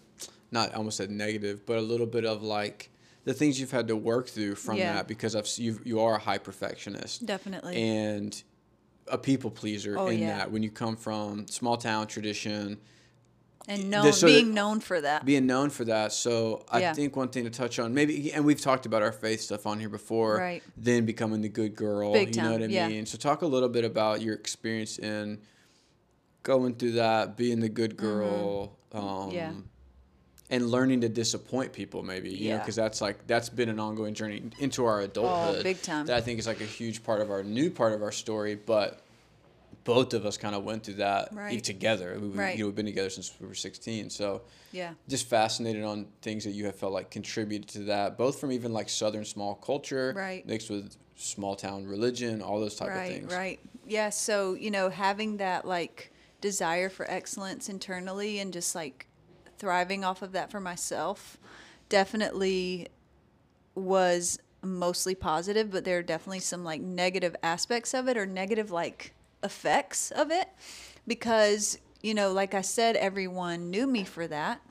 [0.51, 2.89] not almost said negative, but a little bit of like
[3.27, 4.93] the things you've had to work through from Yeah.
[4.93, 7.75] that because I've you you are a high perfectionist Definitely.
[7.75, 8.41] and
[9.09, 10.37] a people pleaser Oh, in yeah.
[10.37, 12.79] that when you come from small town tradition
[13.67, 15.25] and known, so being known for that.
[15.25, 16.13] being known for that.
[16.13, 16.93] So I Yeah.
[16.93, 19.77] think one thing to touch on, maybe, and we've talked about our faith stuff on
[19.81, 20.37] here before.
[20.37, 20.63] Right.
[20.77, 22.13] Then becoming the good girl.
[22.13, 22.87] Big you know what I yeah.
[22.87, 23.05] mean?
[23.05, 25.39] So talk a little bit about your experience in
[26.43, 28.77] going through that, being the good girl.
[28.93, 29.31] Um, Mm-hmm.
[29.35, 29.51] Yeah.
[30.49, 34.13] And learning to disappoint people, maybe you know, because that's like that's been an ongoing
[34.13, 35.59] journey into our oh, adulthood.
[35.59, 36.05] Oh, big time.
[36.05, 38.55] That I think is like a huge part of our new part of our story,
[38.55, 39.01] but
[39.83, 41.63] both of us kind of went through that Right.
[41.63, 42.17] together.
[42.19, 42.57] We, Right.
[42.57, 44.41] You know, we've been together since we were 16, so
[44.73, 44.93] yeah.
[45.07, 48.73] just fascinated on things that you have felt like contributed to that, both from even
[48.73, 50.45] like Southern small culture, Right.
[50.45, 53.33] mixed with small town religion, all those type right, of things.
[53.33, 53.59] Right.
[53.85, 54.09] Yeah.
[54.09, 59.07] So, you know, having that like desire for excellence internally and just like
[59.57, 61.37] thriving off of that for myself
[61.89, 62.87] definitely
[63.75, 68.71] was mostly positive, but there are definitely some like negative aspects of it or negative
[68.71, 70.49] like effects of it
[71.05, 74.61] because, you know, like I said, everyone knew me for that.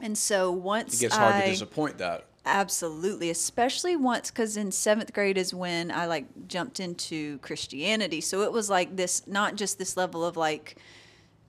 [0.00, 2.26] And so once It gets hard I, to disappoint that.
[2.46, 8.22] Absolutely, especially once because in seventh grade is when I like jumped into Christianity.
[8.22, 10.76] So it was like this, not just this level of like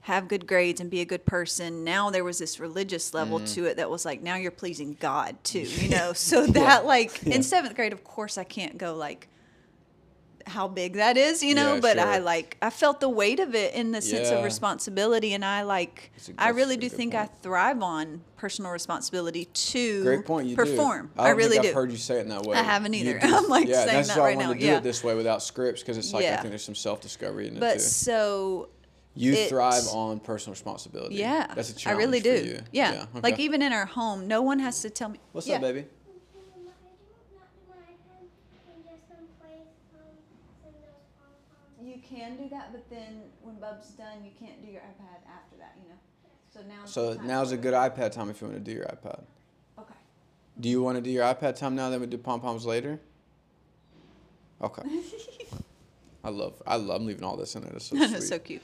[0.06, 1.84] have good grades and be a good person.
[1.84, 3.54] Now there was this religious level Mm.
[3.54, 6.12] to it that was like now you're pleasing God too, you know.
[6.12, 9.28] So that like in seventh grade, of course, I can't go like
[10.44, 13.54] how big that is, you know, Yeah, but I like I felt the weight of
[13.54, 17.30] it in the sense of responsibility and I like a- I really do think point.
[17.30, 20.48] I thrive on personal responsibility to Great point.
[20.48, 21.12] You perform.
[21.14, 21.22] Do.
[21.22, 21.68] I, don't really do.
[21.68, 22.56] I've heard you say it in that way.
[22.56, 23.20] I haven't either.
[23.20, 23.26] do.
[23.36, 24.52] I'm, like, yeah, saying that's that why right I want now.
[24.54, 24.76] to do Yeah.
[24.78, 27.58] it this way without scripts because it's like I think there's some self discovery in
[27.58, 27.78] it but too.
[27.78, 28.68] so
[29.14, 31.16] You it's- thrive on personal responsibility.
[31.16, 32.00] yeah, that's a challenge.
[32.00, 32.44] I really for do.
[32.44, 32.60] you.
[32.72, 33.42] Yeah, like okay.
[33.42, 35.18] even in our home, no one has to tell me.
[35.32, 35.56] What's yeah.
[35.56, 35.86] up, baby?
[41.84, 45.56] You can do that, but then when Bub's done, you can't do your iPad after
[45.58, 45.76] that.
[45.82, 45.98] You know.
[46.54, 46.84] So now.
[46.84, 49.22] So now's a good iPad time if you want to do your iPad.
[49.78, 49.94] Okay.
[50.60, 51.90] Do you want to do your iPad time now?
[51.90, 53.00] Then we do pom poms later.
[54.62, 54.82] Okay.
[56.24, 56.62] I love.
[56.66, 57.72] I love I'm leaving all this in there.
[57.72, 58.10] That's so sweet.
[58.12, 58.62] That's so cute.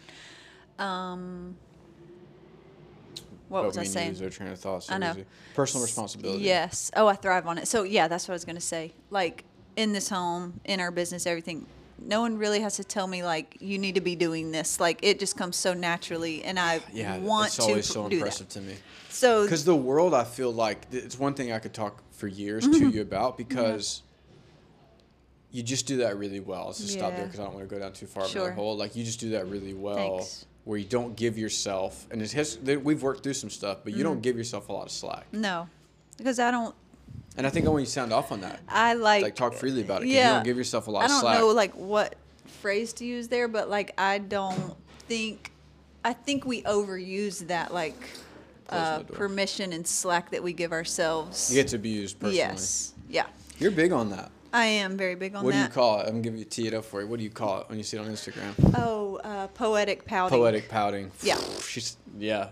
[0.78, 1.56] Um.
[3.48, 4.10] What But was I saying?
[4.10, 5.14] Lose our train of thought so I know.
[5.54, 6.44] Personal responsibility.
[6.44, 6.90] Yes.
[6.94, 7.66] Oh, I thrive on it.
[7.66, 8.92] So yeah, that's what I was gonna say.
[9.10, 9.44] Like
[9.76, 11.66] in this home, in our business, everything.
[12.00, 14.78] No one really has to tell me like you need to be doing this.
[14.78, 16.96] Like it just comes so naturally, and I want to.
[16.96, 18.74] Yeah, want it's to always pr- so impressive to me.
[19.08, 22.64] So Because the world, I feel like it's one thing I could talk for years
[22.68, 22.90] Mm-hmm.
[22.90, 24.02] to you about because
[25.50, 26.66] you just do that really well.
[26.66, 28.42] Let's just stop there because I don't want to go down too far of Sure.
[28.42, 28.76] another hole.
[28.76, 30.44] Like you just do that really well, Thanks.
[30.64, 32.58] Where you don't give yourself, and it has.
[32.58, 34.04] We've worked through some stuff, but you Mm-hmm.
[34.14, 35.26] don't give yourself a lot of slack.
[35.32, 35.68] no,
[36.16, 36.74] because I don't.
[37.36, 38.60] And I think I want you to sound off on that.
[38.68, 40.08] I like Like talk freely about it.
[40.08, 40.28] yeah.
[40.28, 41.38] You don't give yourself a lot I of don't slack.
[41.38, 42.16] know like what
[42.60, 44.74] phrase to use there, but like I don't
[45.06, 45.52] think
[46.04, 47.94] I think we overuse that like
[48.70, 51.48] uh, permission and slack that we give ourselves.
[51.50, 52.38] you get to be used personally.
[52.38, 52.92] Yes.
[53.08, 53.26] Yeah.
[53.58, 54.30] You're big on that.
[54.52, 55.44] I am very big on that.
[55.46, 56.04] what do you call it?
[56.06, 57.06] I'm gonna give you tee it up for you.
[57.06, 58.52] What do you call it when you see it on Instagram?
[58.76, 60.38] oh, uh, poetic pouting.
[60.38, 61.10] Poetic pouting.
[61.22, 61.38] Yeah.
[61.66, 62.48] She's yeah.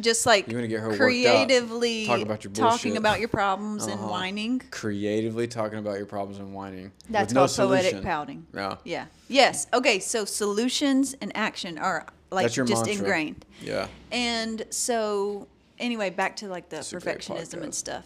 [0.00, 3.94] Just like You wanna get her creatively Talk about your talking about your problems and
[3.94, 4.08] Uh-huh.
[4.08, 4.62] whining.
[4.70, 6.92] Creatively talking about your problems and whining.
[7.10, 8.02] That's with no poetic solution.
[8.04, 8.46] pouting.
[8.54, 8.76] Yeah.
[8.84, 9.06] Yeah.
[9.28, 9.66] Yes.
[9.74, 9.98] Okay.
[9.98, 13.04] So solutions and action are like That's your just mantra.
[13.04, 13.44] ingrained.
[13.60, 13.88] Yeah.
[14.12, 15.48] And so,
[15.80, 18.04] anyway, back to like the perfectionism and stuff.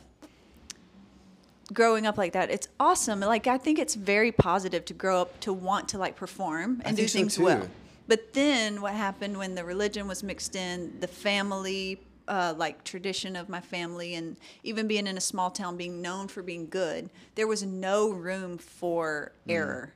[1.72, 3.20] Growing up like that, it's awesome.
[3.20, 6.96] Like I think it's very positive to grow up to want to like perform and
[6.96, 7.44] do so, things too.
[7.44, 7.68] well.
[8.08, 13.36] But then what happened when the religion was mixed in, the family, uh, like tradition
[13.36, 17.08] of my family, and even being in a small town, being known for being good,
[17.36, 19.50] there was no room for Mm-hmm.
[19.52, 19.92] error.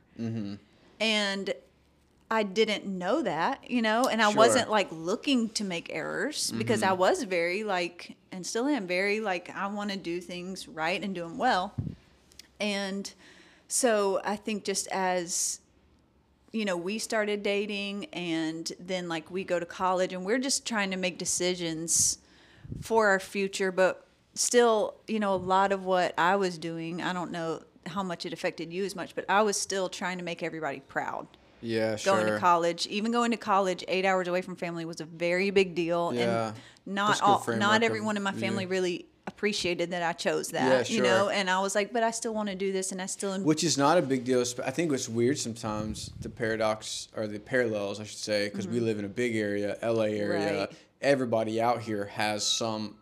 [0.99, 1.53] And
[2.29, 4.37] I didn't know that, you know, and I Sure.
[4.37, 6.89] wasn't like looking to make errors because Mm-hmm.
[6.89, 11.01] I was very like, and still am very like, I want to do things right
[11.01, 11.73] and do them well.
[12.59, 13.11] And
[13.69, 15.61] so I think just as,
[16.51, 20.65] you know, we started dating and then like we go to college and we're just
[20.65, 22.17] trying to make decisions
[22.81, 27.13] for our future, but still, you know, a lot of what I was doing, I
[27.13, 30.23] don't know how much it affected you as much, but I was still trying to
[30.25, 31.27] make everybody proud
[31.61, 31.95] Yeah.
[31.95, 32.15] Sure.
[32.15, 35.49] going to college, even going to college eight hours away from family was a very
[35.49, 36.11] big deal.
[36.13, 36.49] Yeah.
[36.49, 38.71] And not That's a good all, not everyone in my family view.
[38.71, 42.11] really appreciated that I chose that, Yeah, you know, and I was like, but I
[42.11, 43.43] still want to do this and I still am.
[43.43, 44.41] Which is not a big deal.
[44.65, 48.79] I think what's weird sometimes the paradox or the parallels, I should say, because we
[48.79, 50.39] live in a big area, LA area.
[50.39, 50.57] Mm-hmm.
[50.59, 50.71] Right.
[51.01, 52.95] Everybody out here has some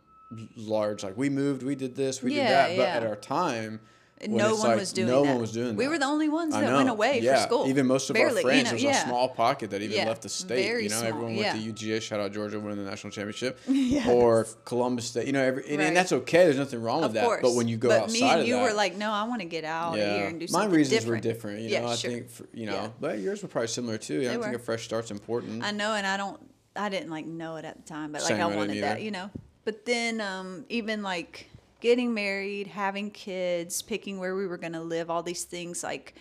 [0.56, 2.68] large like we moved, we did this, we Yeah, did that.
[2.78, 2.96] But yeah.
[2.96, 3.80] at our time,
[4.28, 5.32] no one like, was doing no that.
[5.32, 5.76] one was doing that.
[5.76, 7.36] We were the only ones that went away yeah.
[7.36, 7.68] for school.
[7.68, 9.04] Even most of Barely, our you friends, know, there's yeah.
[9.04, 10.64] a small pocket that even Yeah, left the state.
[10.66, 12.02] very you know, small, everyone went to UGA.
[12.02, 13.60] Shout out Georgia, winning the national championship.
[13.68, 14.08] Yes.
[14.08, 15.28] Or Columbus State.
[15.28, 15.88] You know, every, and, Right.
[15.88, 16.46] and that's okay.
[16.46, 17.26] There's nothing wrong with Of that.
[17.26, 17.42] course.
[17.42, 19.42] But when you go but outside me and you that, were like, no, I want
[19.42, 20.70] to get out here and do something.
[20.70, 21.24] my reasons different.
[21.26, 21.60] were different.
[21.62, 22.12] You know, I sure.
[22.12, 24.28] think for, you know, but yours were probably similar too.
[24.30, 25.64] I think a fresh start's important.
[25.64, 26.40] I know, and I don't,
[26.76, 29.12] I didn't like know it at the time, but like I I wanted that, you
[29.12, 29.30] know.
[29.66, 34.82] But then, um, even like getting married, having kids, picking where we were going to
[34.82, 36.16] live, all these things, like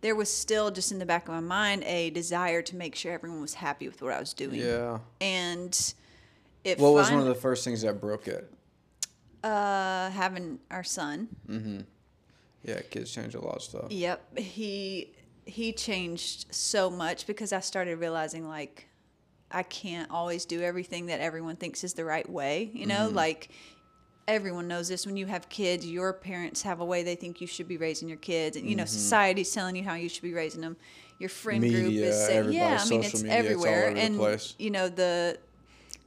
[0.00, 3.12] there was still just in the back of my mind a desire to make sure
[3.12, 4.56] everyone was happy with what I was doing.
[4.60, 4.98] yeah.
[5.20, 5.94] And
[6.64, 8.52] it What was one of the first things that broke it?
[9.44, 11.28] uh, having our son.
[11.48, 11.84] Mhm.
[12.64, 13.90] Yeah, kids change a lot of stuff.
[13.90, 15.12] Yep, he
[15.44, 18.86] he changed so much because I started realizing like
[19.50, 22.70] I can't always do everything that everyone thinks is the right way.
[22.72, 23.16] You know, Mm-hmm.
[23.16, 23.48] like
[24.28, 27.46] everyone knows this when you have kids, your parents have a way they think you
[27.46, 30.34] should be raising your kids, and you know, society's telling you how you should be
[30.34, 30.76] raising them.
[31.18, 32.04] Your friend group Mm-hmm.
[32.04, 35.38] Is saying, yeah, I mean, it's media, everywhere, the and you know the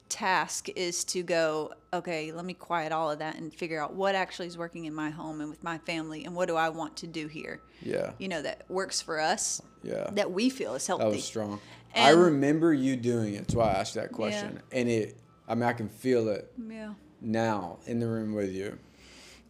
[0.07, 4.13] task is to go okay let me quiet all of that and figure out what
[4.13, 6.95] actually is working in my home and with my family and what do i want
[6.95, 8.11] to do here Yeah.
[8.19, 10.07] you know that works for us Yeah.
[10.11, 11.59] that we feel is healthy That was strong.
[11.95, 13.39] I remember you doing it.
[13.39, 14.61] That's why I asked that question.
[14.71, 16.93] And it, I mean, I can feel it yeah
[17.25, 18.77] now in the room with you.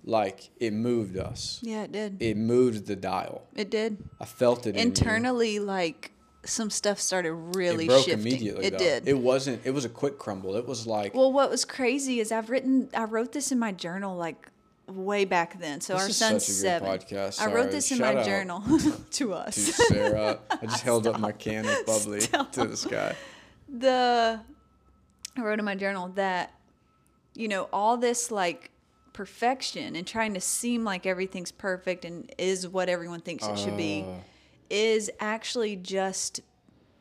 [0.04, 1.60] like it moved us.
[1.64, 2.18] Yeah, it did.
[2.22, 3.44] It moved the dial.
[3.56, 3.98] It did.
[4.22, 4.82] I felt it in.
[4.82, 6.12] Internally, like
[6.46, 8.20] some stuff started really It broke shifting.
[8.28, 8.66] immediately.
[8.66, 8.78] it though.
[8.78, 9.08] did.
[9.08, 9.62] It wasn't.
[9.66, 10.56] It was a quick crumble.
[10.56, 13.72] It was like well, what was crazy is I've written, I wrote this in my
[13.72, 14.50] journal like
[14.88, 15.82] way back then.
[15.82, 16.88] So This our son's such a good seven.
[17.00, 17.42] podcast.
[17.42, 17.72] I wrote Sorry.
[17.72, 18.64] this in my journal
[19.12, 19.56] to us.
[19.56, 20.40] to Sarah.
[20.52, 22.52] I just held up my can of bubbly to Stop.
[22.52, 23.16] the sky.
[23.68, 24.40] the
[25.38, 26.54] I wrote in my journal that
[27.36, 28.72] you know all this like
[29.14, 33.78] perfection and trying to seem like everything's perfect and is what everyone thinks it should
[33.78, 34.20] be Uh.
[34.70, 36.42] is actually just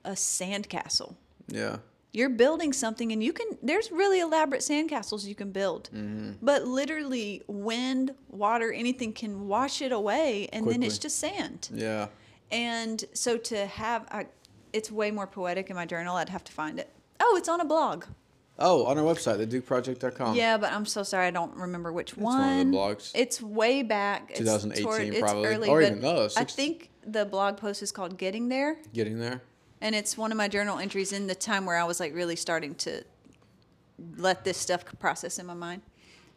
[0.05, 1.17] a sandcastle.
[1.49, 1.79] Yeah.
[2.13, 5.91] You're building something and you can there's really elaborate sandcastles you can build.
[5.93, 6.33] Mm-hmm.
[6.41, 11.69] But literally wind, water, anything can wash it away and then it's just sand.
[11.73, 12.07] Yeah.
[12.53, 14.27] And so to have, I,
[14.73, 16.15] it's way more poetic in my journal.
[16.17, 16.89] I'd have to find it.
[17.19, 18.05] Oh, it's on a blog.
[18.59, 20.37] Oh, on our website, thedukeproject.com.
[20.37, 21.27] Yeah, but I'm so sorry.
[21.27, 22.71] I don't remember which one of one.
[22.71, 23.11] the blogs.
[23.15, 24.31] It's way back.
[24.31, 25.47] It's 2018 it's probably.
[25.47, 29.19] early, Or even- oh, no, I think the blog post is called "Getting There," Getting
[29.19, 29.43] there.
[29.81, 32.37] and it's one of my journal entries in the time where I was like really
[32.37, 33.03] starting to
[34.17, 35.83] let this stuff process in my mind.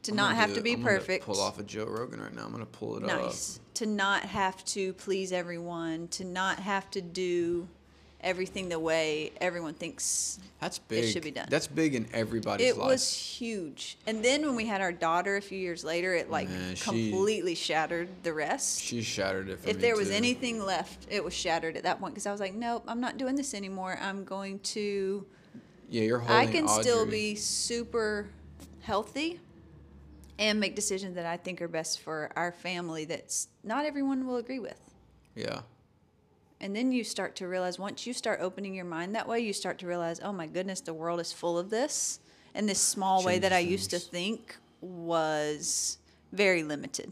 [0.03, 1.25] To I'm not have to be I'm perfect.
[1.25, 2.45] pull off a Joe Rogan right now.
[2.45, 3.21] I'm gonna pull it up.
[3.21, 7.67] nice to not have to please everyone to not have to do
[8.27, 11.05] everything the way everyone thinks That's big.
[11.05, 11.47] It should be done.
[11.49, 12.87] That's big in everybody's it life.
[12.87, 16.29] It was huge and then when we had our daughter a few years later it
[16.29, 20.63] like Man, she- completely shattered the rest She shattered it for if there was anything
[20.63, 23.35] left it was shattered at that point because i was like nope i'm not doing
[23.35, 25.25] this anymore i'm going to
[25.89, 28.27] Yeah, you're holding i can still be super
[28.81, 29.39] healthy
[30.37, 34.37] and make decisions that i think are best for our family that's not everyone will
[34.37, 34.79] agree with
[35.35, 35.61] Yeah.
[36.59, 39.53] And then you start to realize once you start opening your mind that way, you
[39.53, 42.19] start to realize, oh my goodness, the world is full of this.
[42.55, 45.99] And this small way that I used to think was
[46.31, 47.11] very limited.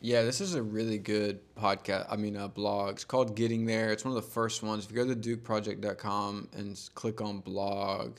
[0.00, 2.06] Yeah, this is a really good podcast.
[2.10, 2.94] I mean, a blog.
[2.94, 3.92] It's called Getting There.
[3.92, 4.84] It's one of the first ones.
[4.84, 8.16] If you go to dukeproject.com and click on blog,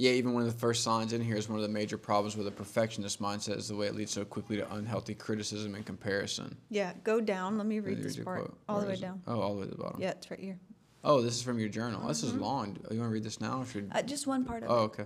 [0.00, 2.34] yeah, even one of the first signs in here is one of the major problems
[2.34, 5.84] with a perfectionist mindset is the way it leads so quickly to unhealthy criticism and
[5.84, 6.56] comparison.
[6.70, 7.58] Yeah, go down.
[7.58, 8.58] Let me read Here's this part quote.
[8.66, 9.02] all the way is it?
[9.02, 9.20] down.
[9.26, 10.00] Oh, all the way to the bottom.
[10.00, 10.58] Yeah, it's right here.
[11.04, 12.08] Oh, this is from your journal.
[12.08, 12.36] This Mm-hmm.
[12.36, 12.78] is long.
[12.90, 13.60] You want to read this now?
[13.60, 13.90] Or should...
[13.92, 14.78] Uh, just one part of Oh, it.
[14.78, 15.04] Oh, okay.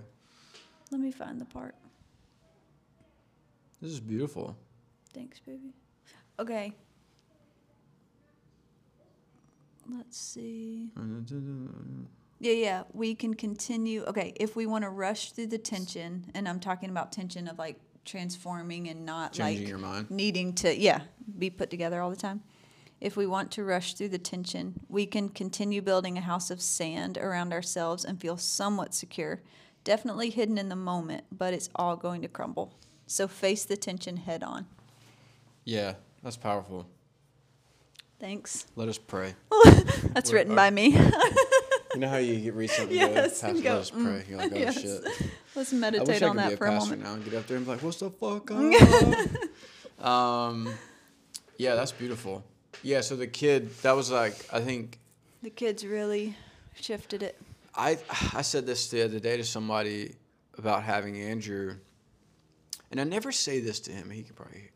[0.91, 1.75] Let me find the part.
[3.81, 4.55] This is beautiful.
[5.13, 5.73] Thanks, baby.
[6.39, 6.73] Okay.
[9.89, 10.89] Let's see.
[12.45, 12.83] Yeah, yeah.
[12.93, 14.03] We can continue.
[14.03, 17.57] Okay, if we want to rush through the tension, and I'm talking about tension of
[17.57, 20.11] like transforming and not Changing like your mind.
[20.11, 21.01] needing to, yeah,
[21.39, 22.43] be put together all the time.
[23.01, 26.61] If we want to rush through the tension, we can continue building a house of
[26.61, 29.41] sand around ourselves and feel somewhat secure.
[29.83, 32.75] Definitely hidden in the moment, but it's all going to crumble.
[33.07, 34.67] So face the tension head on.
[35.63, 36.85] Yeah, that's powerful.
[38.19, 38.67] Thanks.
[38.75, 39.33] Let us pray.
[40.13, 40.95] That's We're- written by me.
[41.95, 44.25] You know how you get read something Yes, good, and go, pray.
[44.29, 44.81] You're like, oh yes.
[44.81, 45.01] shit.
[45.55, 47.03] Let's I wish meditate I on could be that a for a pastor moment.
[47.03, 48.51] now and get up there and be like, what's the fuck
[50.01, 50.05] up?
[50.05, 50.73] um,
[51.57, 52.43] yeah, that's beautiful.
[52.83, 54.99] Yeah, so the kid, that was like, I think,
[55.41, 56.35] The kids really
[56.79, 57.39] shifted it.
[57.73, 57.97] I
[58.33, 60.15] I said this the other day to somebody
[60.57, 61.75] about having Andrew,
[62.91, 64.09] and I never say this to him.
[64.09, 64.69] He could probably,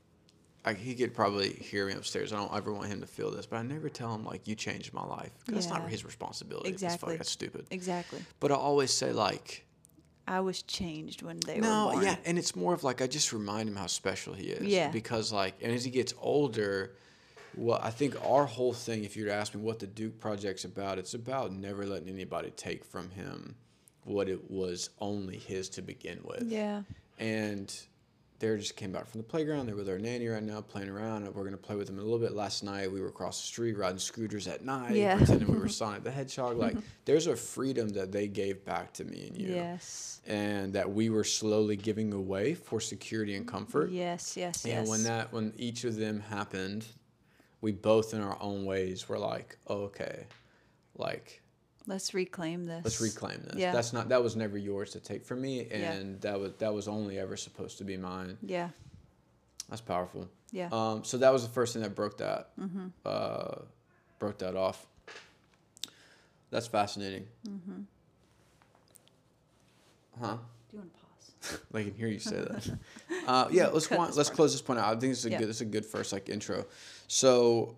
[0.66, 2.34] I, he could probably hear me upstairs.
[2.34, 4.56] I don't ever want him to feel this, but I never tell him like you
[4.56, 5.32] changed my life.
[5.46, 6.70] 'Cause That's not his responsibility.
[6.70, 7.16] Exactly.
[7.18, 7.66] that's stupid.
[7.72, 8.20] Exactly.
[8.40, 9.66] But I always say like,
[10.28, 12.04] I was changed when they no, were born.
[12.06, 14.64] yeah, and it's more of like I just remind him how special he is.
[14.68, 14.90] Yeah.
[14.92, 16.92] Because like, and as he gets older,
[17.56, 20.20] well, I think our whole thing, if you were to ask me what the Duke
[20.20, 23.56] Project's about, it's about never letting anybody take from him
[24.04, 26.44] what it was only his to begin with.
[26.44, 26.84] Yeah.
[27.18, 27.74] And
[28.40, 29.66] they just came back from the playground.
[29.68, 31.32] They're with our nanny right now, playing around.
[31.34, 32.32] We're gonna play with them a little bit.
[32.34, 35.18] Last night we were across the street riding scooters at night, Yeah.
[35.18, 36.58] pretending we were Sonic the Hedgehog.
[36.58, 40.22] Like, there's a freedom that they gave back to me and you Yes.
[40.26, 43.90] and that we were slowly giving away for security and comfort.
[43.92, 44.80] Yes, yes, And yes.
[44.82, 46.86] And when that when each of them happened,
[47.62, 50.28] we both in our own ways were like, oh, okay,
[50.98, 51.42] like
[51.88, 52.82] Let's reclaim this.
[52.84, 53.56] let's reclaim this.
[53.56, 53.72] Yeah.
[53.72, 55.94] That's not that was never yours to take from me, Yeah.
[55.94, 58.38] and that was that was only ever supposed to be mine.
[58.42, 58.70] Yeah.
[59.70, 60.30] That's powerful.
[60.52, 60.70] Yeah.
[60.72, 62.88] Um, so that was the first thing that broke that mm-hmm.
[63.06, 63.62] uh,
[64.18, 64.86] broke that off.
[66.52, 67.28] That's fascinating.
[67.48, 67.82] Mm-hmm.
[70.20, 70.38] Huh?
[70.72, 71.60] Do you want to pause?
[71.74, 72.78] I can hear you say that.
[73.28, 74.86] Uh, yeah, let's Cut go on- this let's close this point out.
[74.86, 75.38] I think this is a Yeah.
[75.38, 76.66] good this is a good first like intro.
[77.08, 77.76] So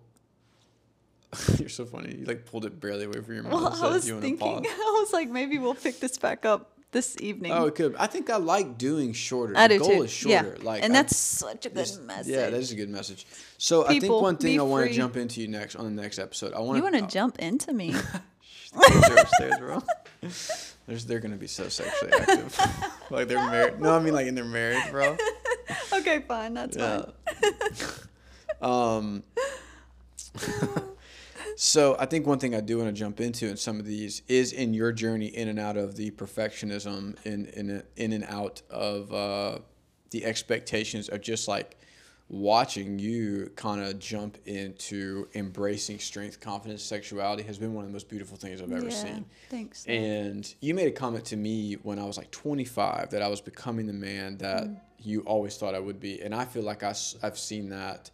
[1.58, 2.16] you're so funny.
[2.16, 3.52] You like pulled it barely away from your mouth.
[3.52, 4.66] Well, I was thinking.
[4.68, 7.52] I was like, maybe we'll pick this back up this evening.
[7.52, 7.96] Oh, it could.
[7.96, 9.54] I think I like doing shorter.
[9.56, 10.02] I the do goal too.
[10.02, 10.56] is shorter.
[10.58, 10.64] Yeah.
[10.64, 12.32] Like and I- that's such a good this- message.
[12.34, 13.26] Yeah, that is a good message.
[13.56, 16.18] So I think one thing I want to jump into you next on the next
[16.18, 16.52] episode.
[16.52, 17.94] I want You want to jump into me?
[18.74, 19.82] They're upstairs, bro.
[20.86, 22.58] There's, they're gonna be so sexually active,
[23.10, 23.80] like they're married.
[23.80, 25.16] No, I mean like in their marriage, bro.
[25.92, 26.54] okay, fine.
[26.54, 27.04] That's Yeah.
[28.60, 29.22] fine.
[30.34, 30.82] um.
[31.56, 34.22] So I think one thing I do want to jump into in some of these
[34.28, 38.62] is in your journey in and out of the perfectionism, in in in and out
[38.70, 39.58] of uh,
[40.10, 41.76] the expectations of just like
[42.28, 47.92] watching you kind of jump into embracing strength, confidence, sexuality has been one of the
[47.92, 48.90] most beautiful things I've ever yeah.
[48.90, 49.24] seen.
[49.50, 49.84] Thanks.
[49.86, 53.42] And you made a comment to me when I was like 25 that I was
[53.42, 54.80] becoming the man that Mm.
[54.98, 58.10] you always thought I would be, and I feel like I, have seen that.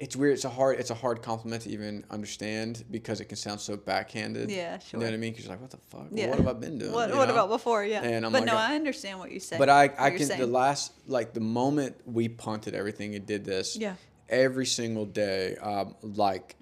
[0.00, 0.32] It's weird.
[0.32, 0.80] It's a hard.
[0.80, 4.50] It's a hard compliment to even understand because it can sound so backhanded.
[4.50, 4.98] Yeah, sure.
[4.98, 5.32] You know what I mean?
[5.32, 6.06] Because you're like, what the fuck?
[6.10, 6.28] Well, Yeah.
[6.30, 6.92] what have I been doing?
[6.92, 7.34] What, what know?
[7.34, 7.84] about before?
[7.84, 8.02] Yeah.
[8.02, 9.58] And I'm but like, no, I- I understand what you say.
[9.58, 13.76] But I, I can the last like the moment we punted everything and did this.
[13.76, 13.94] Yeah.
[14.30, 16.56] Every single day, um, like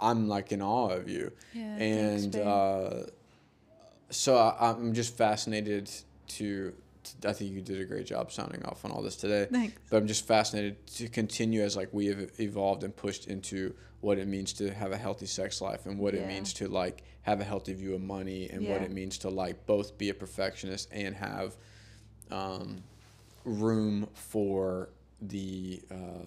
[0.00, 2.90] I'm like in awe of you, Yeah, and uh,
[4.10, 5.90] so I, I'm just fascinated
[6.28, 6.74] to.
[7.24, 9.46] I think you did a great job sounding off on all this today.
[9.50, 9.78] Thanks.
[9.90, 14.18] But I'm just fascinated to continue as like we have evolved and pushed into what
[14.18, 17.40] it means to have a healthy sex life and what it means to like have
[17.40, 20.88] a healthy view of money and what it means to like both be a perfectionist
[20.92, 21.56] and have
[22.30, 22.82] um,
[23.44, 24.90] room for
[25.22, 26.26] the uh,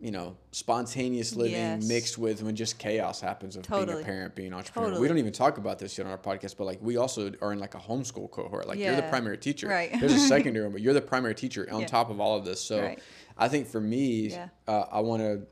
[0.00, 1.86] you know spontaneous living Yes.
[1.86, 5.18] mixed with when just chaos happens of being a parent being an entrepreneur we don't
[5.18, 7.74] even talk about this yet on our podcast but like we also are in like
[7.74, 9.90] a homeschool cohort like you're the primary teacher Right.
[10.00, 11.86] there's a secondary one but you're the primary teacher on Yeah.
[11.86, 12.98] top of all of this so Right.
[13.36, 14.48] i think for me Yeah.
[14.66, 15.42] uh, i want to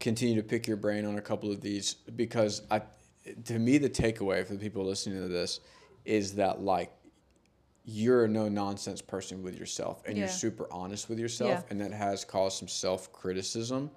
[0.00, 2.82] continue to pick your brain on a couple of these because I,
[3.46, 5.60] to me, the takeaway for the people listening to this
[6.04, 6.92] is that like
[7.88, 11.62] you're a no nonsense person with yourself and you're super honest with yourself, Yeah.
[11.70, 13.90] and that has caused some self criticism,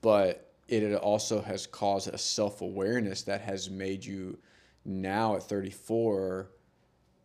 [0.00, 4.38] but it also has caused a self awareness that has made you
[4.86, 6.48] now at 34.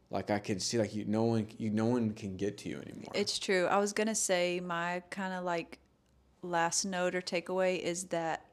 [0.10, 2.82] Like I can see, like you, no one, you, no one can get to you
[2.86, 3.14] anymore.
[3.16, 3.66] It's true.
[3.68, 5.80] I was gonna say my kind of like
[6.42, 8.46] last note or takeaway is that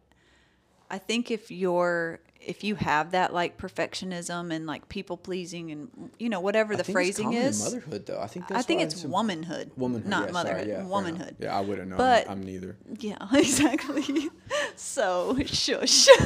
[0.90, 6.10] I think if you're if you have that like perfectionism and like people pleasing and
[6.18, 8.20] you know whatever I the phrasing in is, motherhood though.
[8.20, 11.36] I think I think it's some- womanhood, Womanhood, not yeah, sorry, yeah, womanhood.
[11.40, 11.96] Yeah, I wouldn't know.
[11.96, 12.76] But- I'm, I'm neither.
[13.00, 14.28] Yeah, exactly.
[14.76, 16.08] so shush.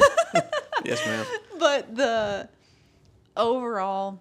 [0.85, 1.25] Yes, ma'am.
[1.61, 2.49] but the
[3.37, 4.19] overall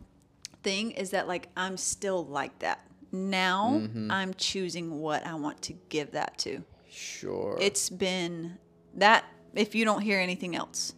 [0.63, 2.79] thing is that like I'm still like that.
[3.11, 4.11] Now Mm-hmm.
[4.11, 6.63] I'm choosing what I want to give that to.
[6.89, 7.57] Sure.
[7.59, 8.57] It's been
[8.95, 10.93] that if you don't hear anything else,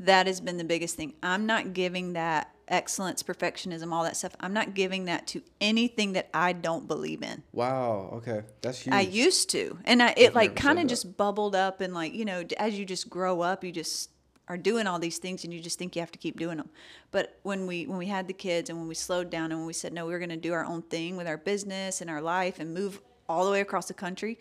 [0.00, 1.14] that has been the biggest thing.
[1.22, 4.36] I'm not giving that excellence, perfectionism, all that stuff.
[4.40, 7.42] I'm not giving that to anything that I don't believe in.
[7.52, 8.10] wow.
[8.14, 8.94] Okay, that's huge.
[8.94, 12.24] I used to, and I, it like kind of just bubbled up, and like you
[12.24, 14.10] know, as you just grow up, you just
[14.48, 16.70] are doing all these things, and you just think you have to keep doing them.
[17.10, 19.66] But when we when we had the kids, and when we slowed down, and when
[19.66, 22.22] we said no, we're going to do our own thing with our business and our
[22.22, 24.38] life, and move all the way across the country,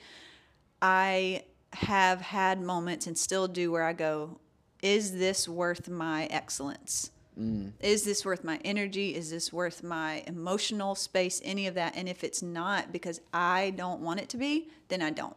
[0.82, 1.43] I
[1.74, 4.39] have had moments and still do where I go,
[4.82, 7.11] is this worth my excellence?
[7.39, 7.73] Mm.
[7.80, 9.15] Is this worth my energy?
[9.15, 11.41] Is this worth my emotional space?
[11.43, 11.95] Any of that?
[11.95, 15.36] And if it's not because I don't want it to be, then I don't.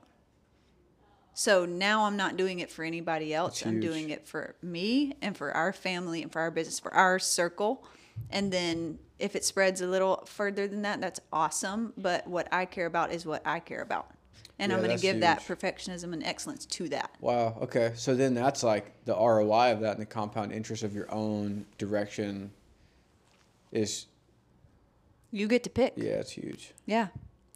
[1.35, 3.65] So now I'm not doing it for anybody else.
[3.65, 7.19] I'm doing it for me and for our family and for our business, for our
[7.19, 7.85] circle.
[8.31, 11.93] And then if it spreads a little further than that, that's awesome.
[11.97, 14.11] But what I care about is what I care about.
[14.61, 17.11] And Yeah, I'm going to give that perfectionism and excellence to that.
[17.21, 17.57] Wow.
[17.63, 17.93] Okay.
[17.97, 21.65] So then that's like the ROI of that and the compound interest of your own
[21.79, 22.53] direction
[23.73, 24.07] is
[25.33, 25.95] You get to pick.
[25.97, 26.73] yeah, it's huge.
[26.85, 27.09] Yeah.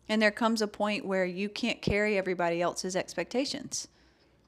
[0.09, 3.87] And there comes a point where you can't carry everybody else's expectations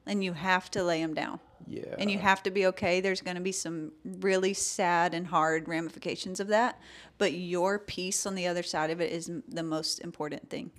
[0.07, 1.39] and you have to lay them down.
[1.67, 1.95] Yeah.
[1.99, 3.01] And you have to be okay.
[3.01, 6.79] There's going to be some really sad and hard ramifications of that.
[7.19, 10.71] But your peace on the other side of it is the most important thing.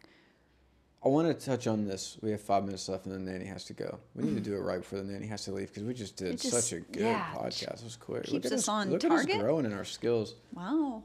[1.04, 2.18] I want to touch on this.
[2.22, 4.00] We have five minutes left, and then Nanny has to go.
[4.16, 6.16] We need to do it right before the Nanny has to leave because we just
[6.16, 7.78] did just- such a good yeah, podcast.
[7.80, 8.24] It was quick.
[8.24, 11.04] keeps look at us on look At us growing in our skills, Wow.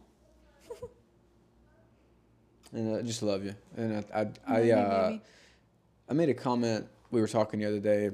[2.73, 3.53] and I just love you.
[3.77, 5.17] And I, I, I, uh.
[6.09, 6.87] I made a comment.
[7.11, 8.09] We were talking the other day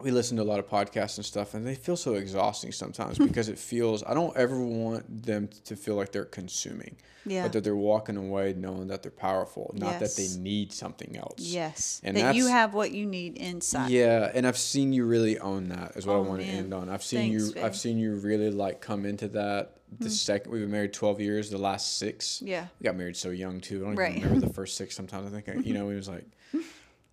[0.00, 3.18] we listen to a lot of podcasts and stuff, and they feel so exhausting sometimes
[3.28, 4.02] because it feels.
[4.04, 7.44] I don't ever want them to feel like they're consuming, Yeah.
[7.44, 11.38] but that they're walking away knowing that they're powerful, not that they need something else.
[11.38, 12.00] Yes.
[12.02, 13.90] And that you have what you need inside.
[13.90, 15.92] Yeah, and I've seen you really own that.
[15.96, 16.88] Is what I Oh, want to end on.
[16.88, 17.40] I've seen you.
[17.50, 17.76] Thanks, I've.
[17.76, 19.76] Seen you really like come into that.
[19.98, 20.10] The hmm.
[20.10, 22.42] second we've been married twelve years, the last six.
[22.44, 22.66] Yeah.
[22.80, 23.82] We got married so young too.
[23.82, 24.10] I don't Right.
[24.16, 24.96] even remember the first six.
[24.96, 26.24] Sometimes I think I, you know it was like.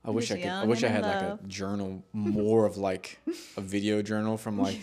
[0.04, 0.48] I wish I could.
[0.48, 1.40] I wish I had like love.
[1.44, 3.20] a journal, more of like
[3.56, 4.80] a video journal from like,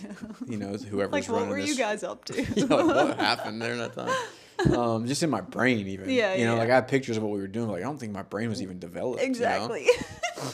[0.47, 1.69] you know, whoever's Like, running what were this.
[1.69, 2.41] you guys up to?
[2.55, 4.73] you know, like, what happened there that time?
[4.73, 6.09] Um, just in my brain, even.
[6.09, 6.59] Yeah, You know, yeah.
[6.59, 7.67] like I had pictures of what we were doing.
[7.69, 9.21] Like I don't think my brain was even developed.
[9.21, 9.31] you know?
[9.31, 9.87] exactly.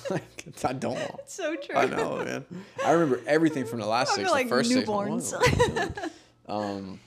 [0.09, 0.23] like,
[0.63, 0.99] I don't.
[1.27, 1.75] so true.
[1.75, 2.45] I know, man.
[2.83, 4.89] I remember everything from the last I six, like the first six.
[4.89, 5.31] I'm newborns.
[5.33, 6.09] like, I
[6.53, 6.99] um,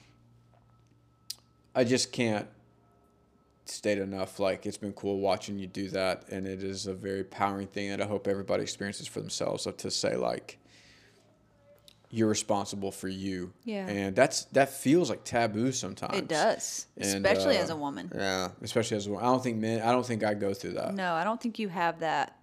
[1.75, 2.47] I just can't
[3.71, 4.39] state enough.
[4.41, 7.91] Like it's been cool watching you do that, and it is a very powering thing
[7.91, 9.65] that I hope everybody experiences for themselves.
[9.65, 10.59] So to say like
[12.11, 13.87] you're responsible for you, Yeah.
[13.87, 16.17] and that's that feels like taboo sometimes.
[16.17, 18.11] It does, And, especially as uh, a woman.
[18.15, 19.27] Yeah, especially as a woman.
[19.27, 19.83] I don't think men.
[19.83, 20.95] I don't think I go through that.
[20.95, 22.39] No, I don't think you have that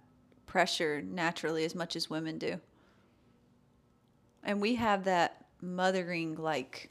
[0.46, 2.60] pressure naturally as much as women do.
[4.44, 6.90] And we have that mothering like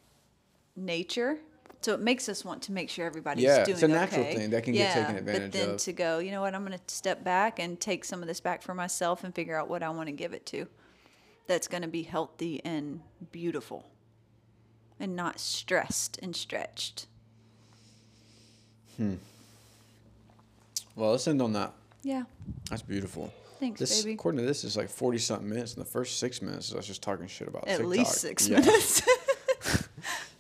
[0.76, 1.38] nature.
[1.82, 4.36] So it makes us want to make sure everybody's Yeah, doing it's a natural okay.
[4.36, 5.78] thing that can get taken Yeah, advantage But then of.
[5.78, 8.40] to go, you know what, I'm going to step back and take some of this
[8.40, 10.68] back for myself and figure out what I want to give it to.
[11.48, 13.02] That's going to be healthy and
[13.32, 13.86] beautiful
[15.00, 17.06] and not stressed and stretched.
[18.98, 19.16] Hmm.
[20.96, 21.74] Well, let's end on that.
[22.02, 22.24] Yeah.
[22.70, 23.32] That's beautiful.
[23.60, 24.14] Thanks, This, baby.
[24.16, 26.88] according to this, is like forty something minutes, and the first six minutes I was
[26.88, 27.86] just talking shit about At TikTok.
[27.88, 29.02] least six Yeah, minutes.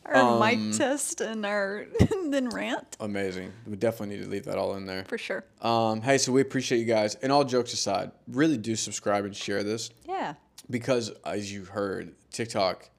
[0.05, 1.85] our Um, mic test and our
[2.29, 3.51] then rant Amazing.
[3.65, 5.03] We definitely need to leave that all in there.
[5.05, 5.43] for sure.
[5.61, 7.15] Um, hey, so we appreciate you guys.
[7.15, 10.35] And all jokes aside, really do subscribe and share this Yeah,
[10.69, 12.89] because, as you heard, TikTok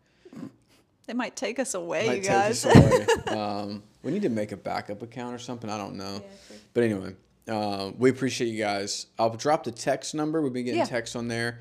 [1.06, 2.66] they might take us away, might you take guys.
[2.66, 3.06] us away.
[3.38, 5.70] um, we need to make a backup account or something.
[5.70, 6.14] I don't know.
[6.50, 7.14] Yeah, But anyway,
[7.46, 9.06] uh, we appreciate you guys.
[9.16, 10.42] I'll drop the text number.
[10.42, 10.84] We've been getting Yeah.
[10.86, 11.60] texts on there.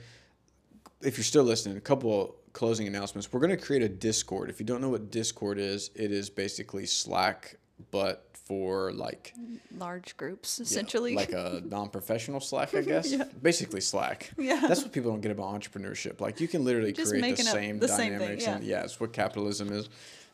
[1.03, 3.31] If you're still listening, a couple closing announcements.
[3.31, 4.49] We're going to create a Discord.
[4.49, 7.57] If you don't know what Discord is, it is basically Slack,
[7.91, 9.33] but for like
[9.77, 11.15] Large groups, essentially.
[11.15, 13.11] like a non-professional Slack, I guess.
[13.11, 13.25] Yeah.
[13.41, 14.31] Basically Slack.
[14.37, 14.61] Yeah.
[14.67, 16.21] That's what people don't get about entrepreneurship.
[16.21, 18.77] Like you can literally Just create the same the same thing, dynamics, and yeah.
[18.77, 19.89] yeah, it's what capitalism is.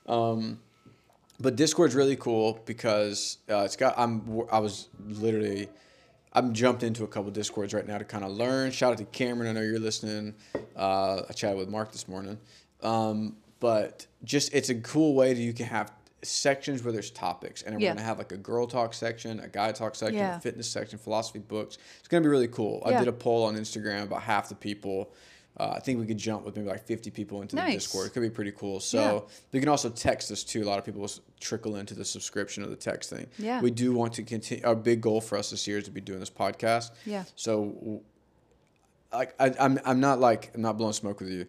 [0.07, 0.59] Um,
[1.39, 3.97] but Discord's really cool because uh, it's got.
[3.97, 4.43] I'm.
[4.51, 5.69] I was literally.
[6.33, 8.71] I'm jumped into a couple discords right now to kind of learn.
[8.71, 9.49] Shout out to Cameron.
[9.49, 10.33] I know you're listening.
[10.75, 12.37] Uh, I chatted with Mark this morning.
[12.81, 15.91] Um, but just it's a cool way that you can have
[16.23, 17.89] sections where there's topics, and we're Yeah.
[17.93, 20.37] gonna have like a girl talk section, a guy talk section, Yeah.
[20.37, 21.77] a fitness section, philosophy books.
[21.99, 22.81] It's gonna be really cool.
[22.85, 25.11] I did a poll on Instagram about half the people.
[25.57, 28.07] Uh, I think we could jump with maybe like 50 people into the Discord.
[28.07, 28.79] It could be pretty cool.
[28.79, 30.63] So you can also text us too.
[30.63, 31.07] A lot of people
[31.39, 33.27] trickle into the subscription of the text thing.
[33.37, 33.61] Yeah.
[33.61, 34.65] We do want to continue.
[34.65, 36.91] Our big goal for us this year is to be doing this podcast.
[37.05, 37.25] Yeah.
[37.35, 38.01] So,
[39.13, 41.45] like, I, I'm, I'm not like I'm not blowing smoke with you.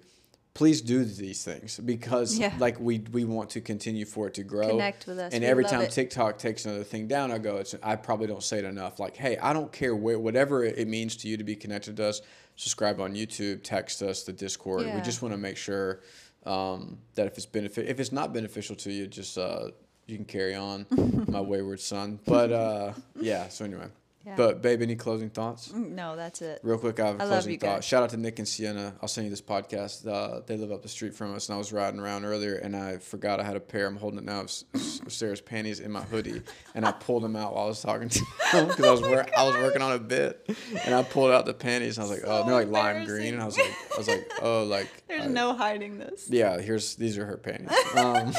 [0.55, 2.53] Please do these things because Yeah.
[2.59, 4.69] like we we want to continue for it to grow.
[4.69, 5.33] Connect with us.
[5.33, 5.91] And We every time it.
[5.93, 8.99] TikTok takes another thing down, I go, it's, I probably don't say it enough.
[9.01, 12.05] Like, hey, I don't care where, whatever it means to you to be connected to
[12.05, 12.21] us.
[12.57, 14.87] Subscribe on YouTube, text us, the Discord.
[14.95, 16.01] We just want to make sure
[16.45, 19.69] um, that if it's benefit, if it's not beneficial to you, just uh,
[20.07, 20.87] you can carry on,
[21.29, 22.19] my wayward son.
[22.27, 23.49] But uh, yeah.
[23.49, 23.87] So anyway,
[24.25, 24.35] Yeah.
[24.37, 25.69] but babe, any closing thoughts?
[25.69, 26.61] Mm, no, that's it.
[26.63, 27.67] Real quick, I have a I closing thought.
[27.77, 27.85] guys.
[27.85, 28.95] Shout out to Nick and Sienna.
[29.03, 30.07] I'll send you this podcast.
[30.07, 32.77] Uh, they live up the street from us, and I was riding around earlier, and
[32.77, 33.87] I forgot I had a pair.
[33.89, 34.51] I'm holding it now of
[34.81, 36.43] Sarah's panties in my hoodie,
[36.77, 39.27] and I pulled them out while I was talking to them because I was wor-
[39.37, 40.49] I was working on a bit,
[40.85, 41.99] and I pulled out the panties.
[41.99, 44.07] And I was like, oh, they're like lime green, and I was like, I was
[44.09, 46.29] like, oh, like There's I- no hiding this.
[46.31, 46.61] yeah.
[46.61, 47.77] Here's these are her panties.
[47.97, 48.33] Um,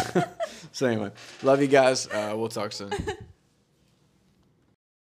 [0.72, 1.12] so anyway,
[1.42, 2.08] love you guys.
[2.08, 2.92] Uh, we'll talk soon.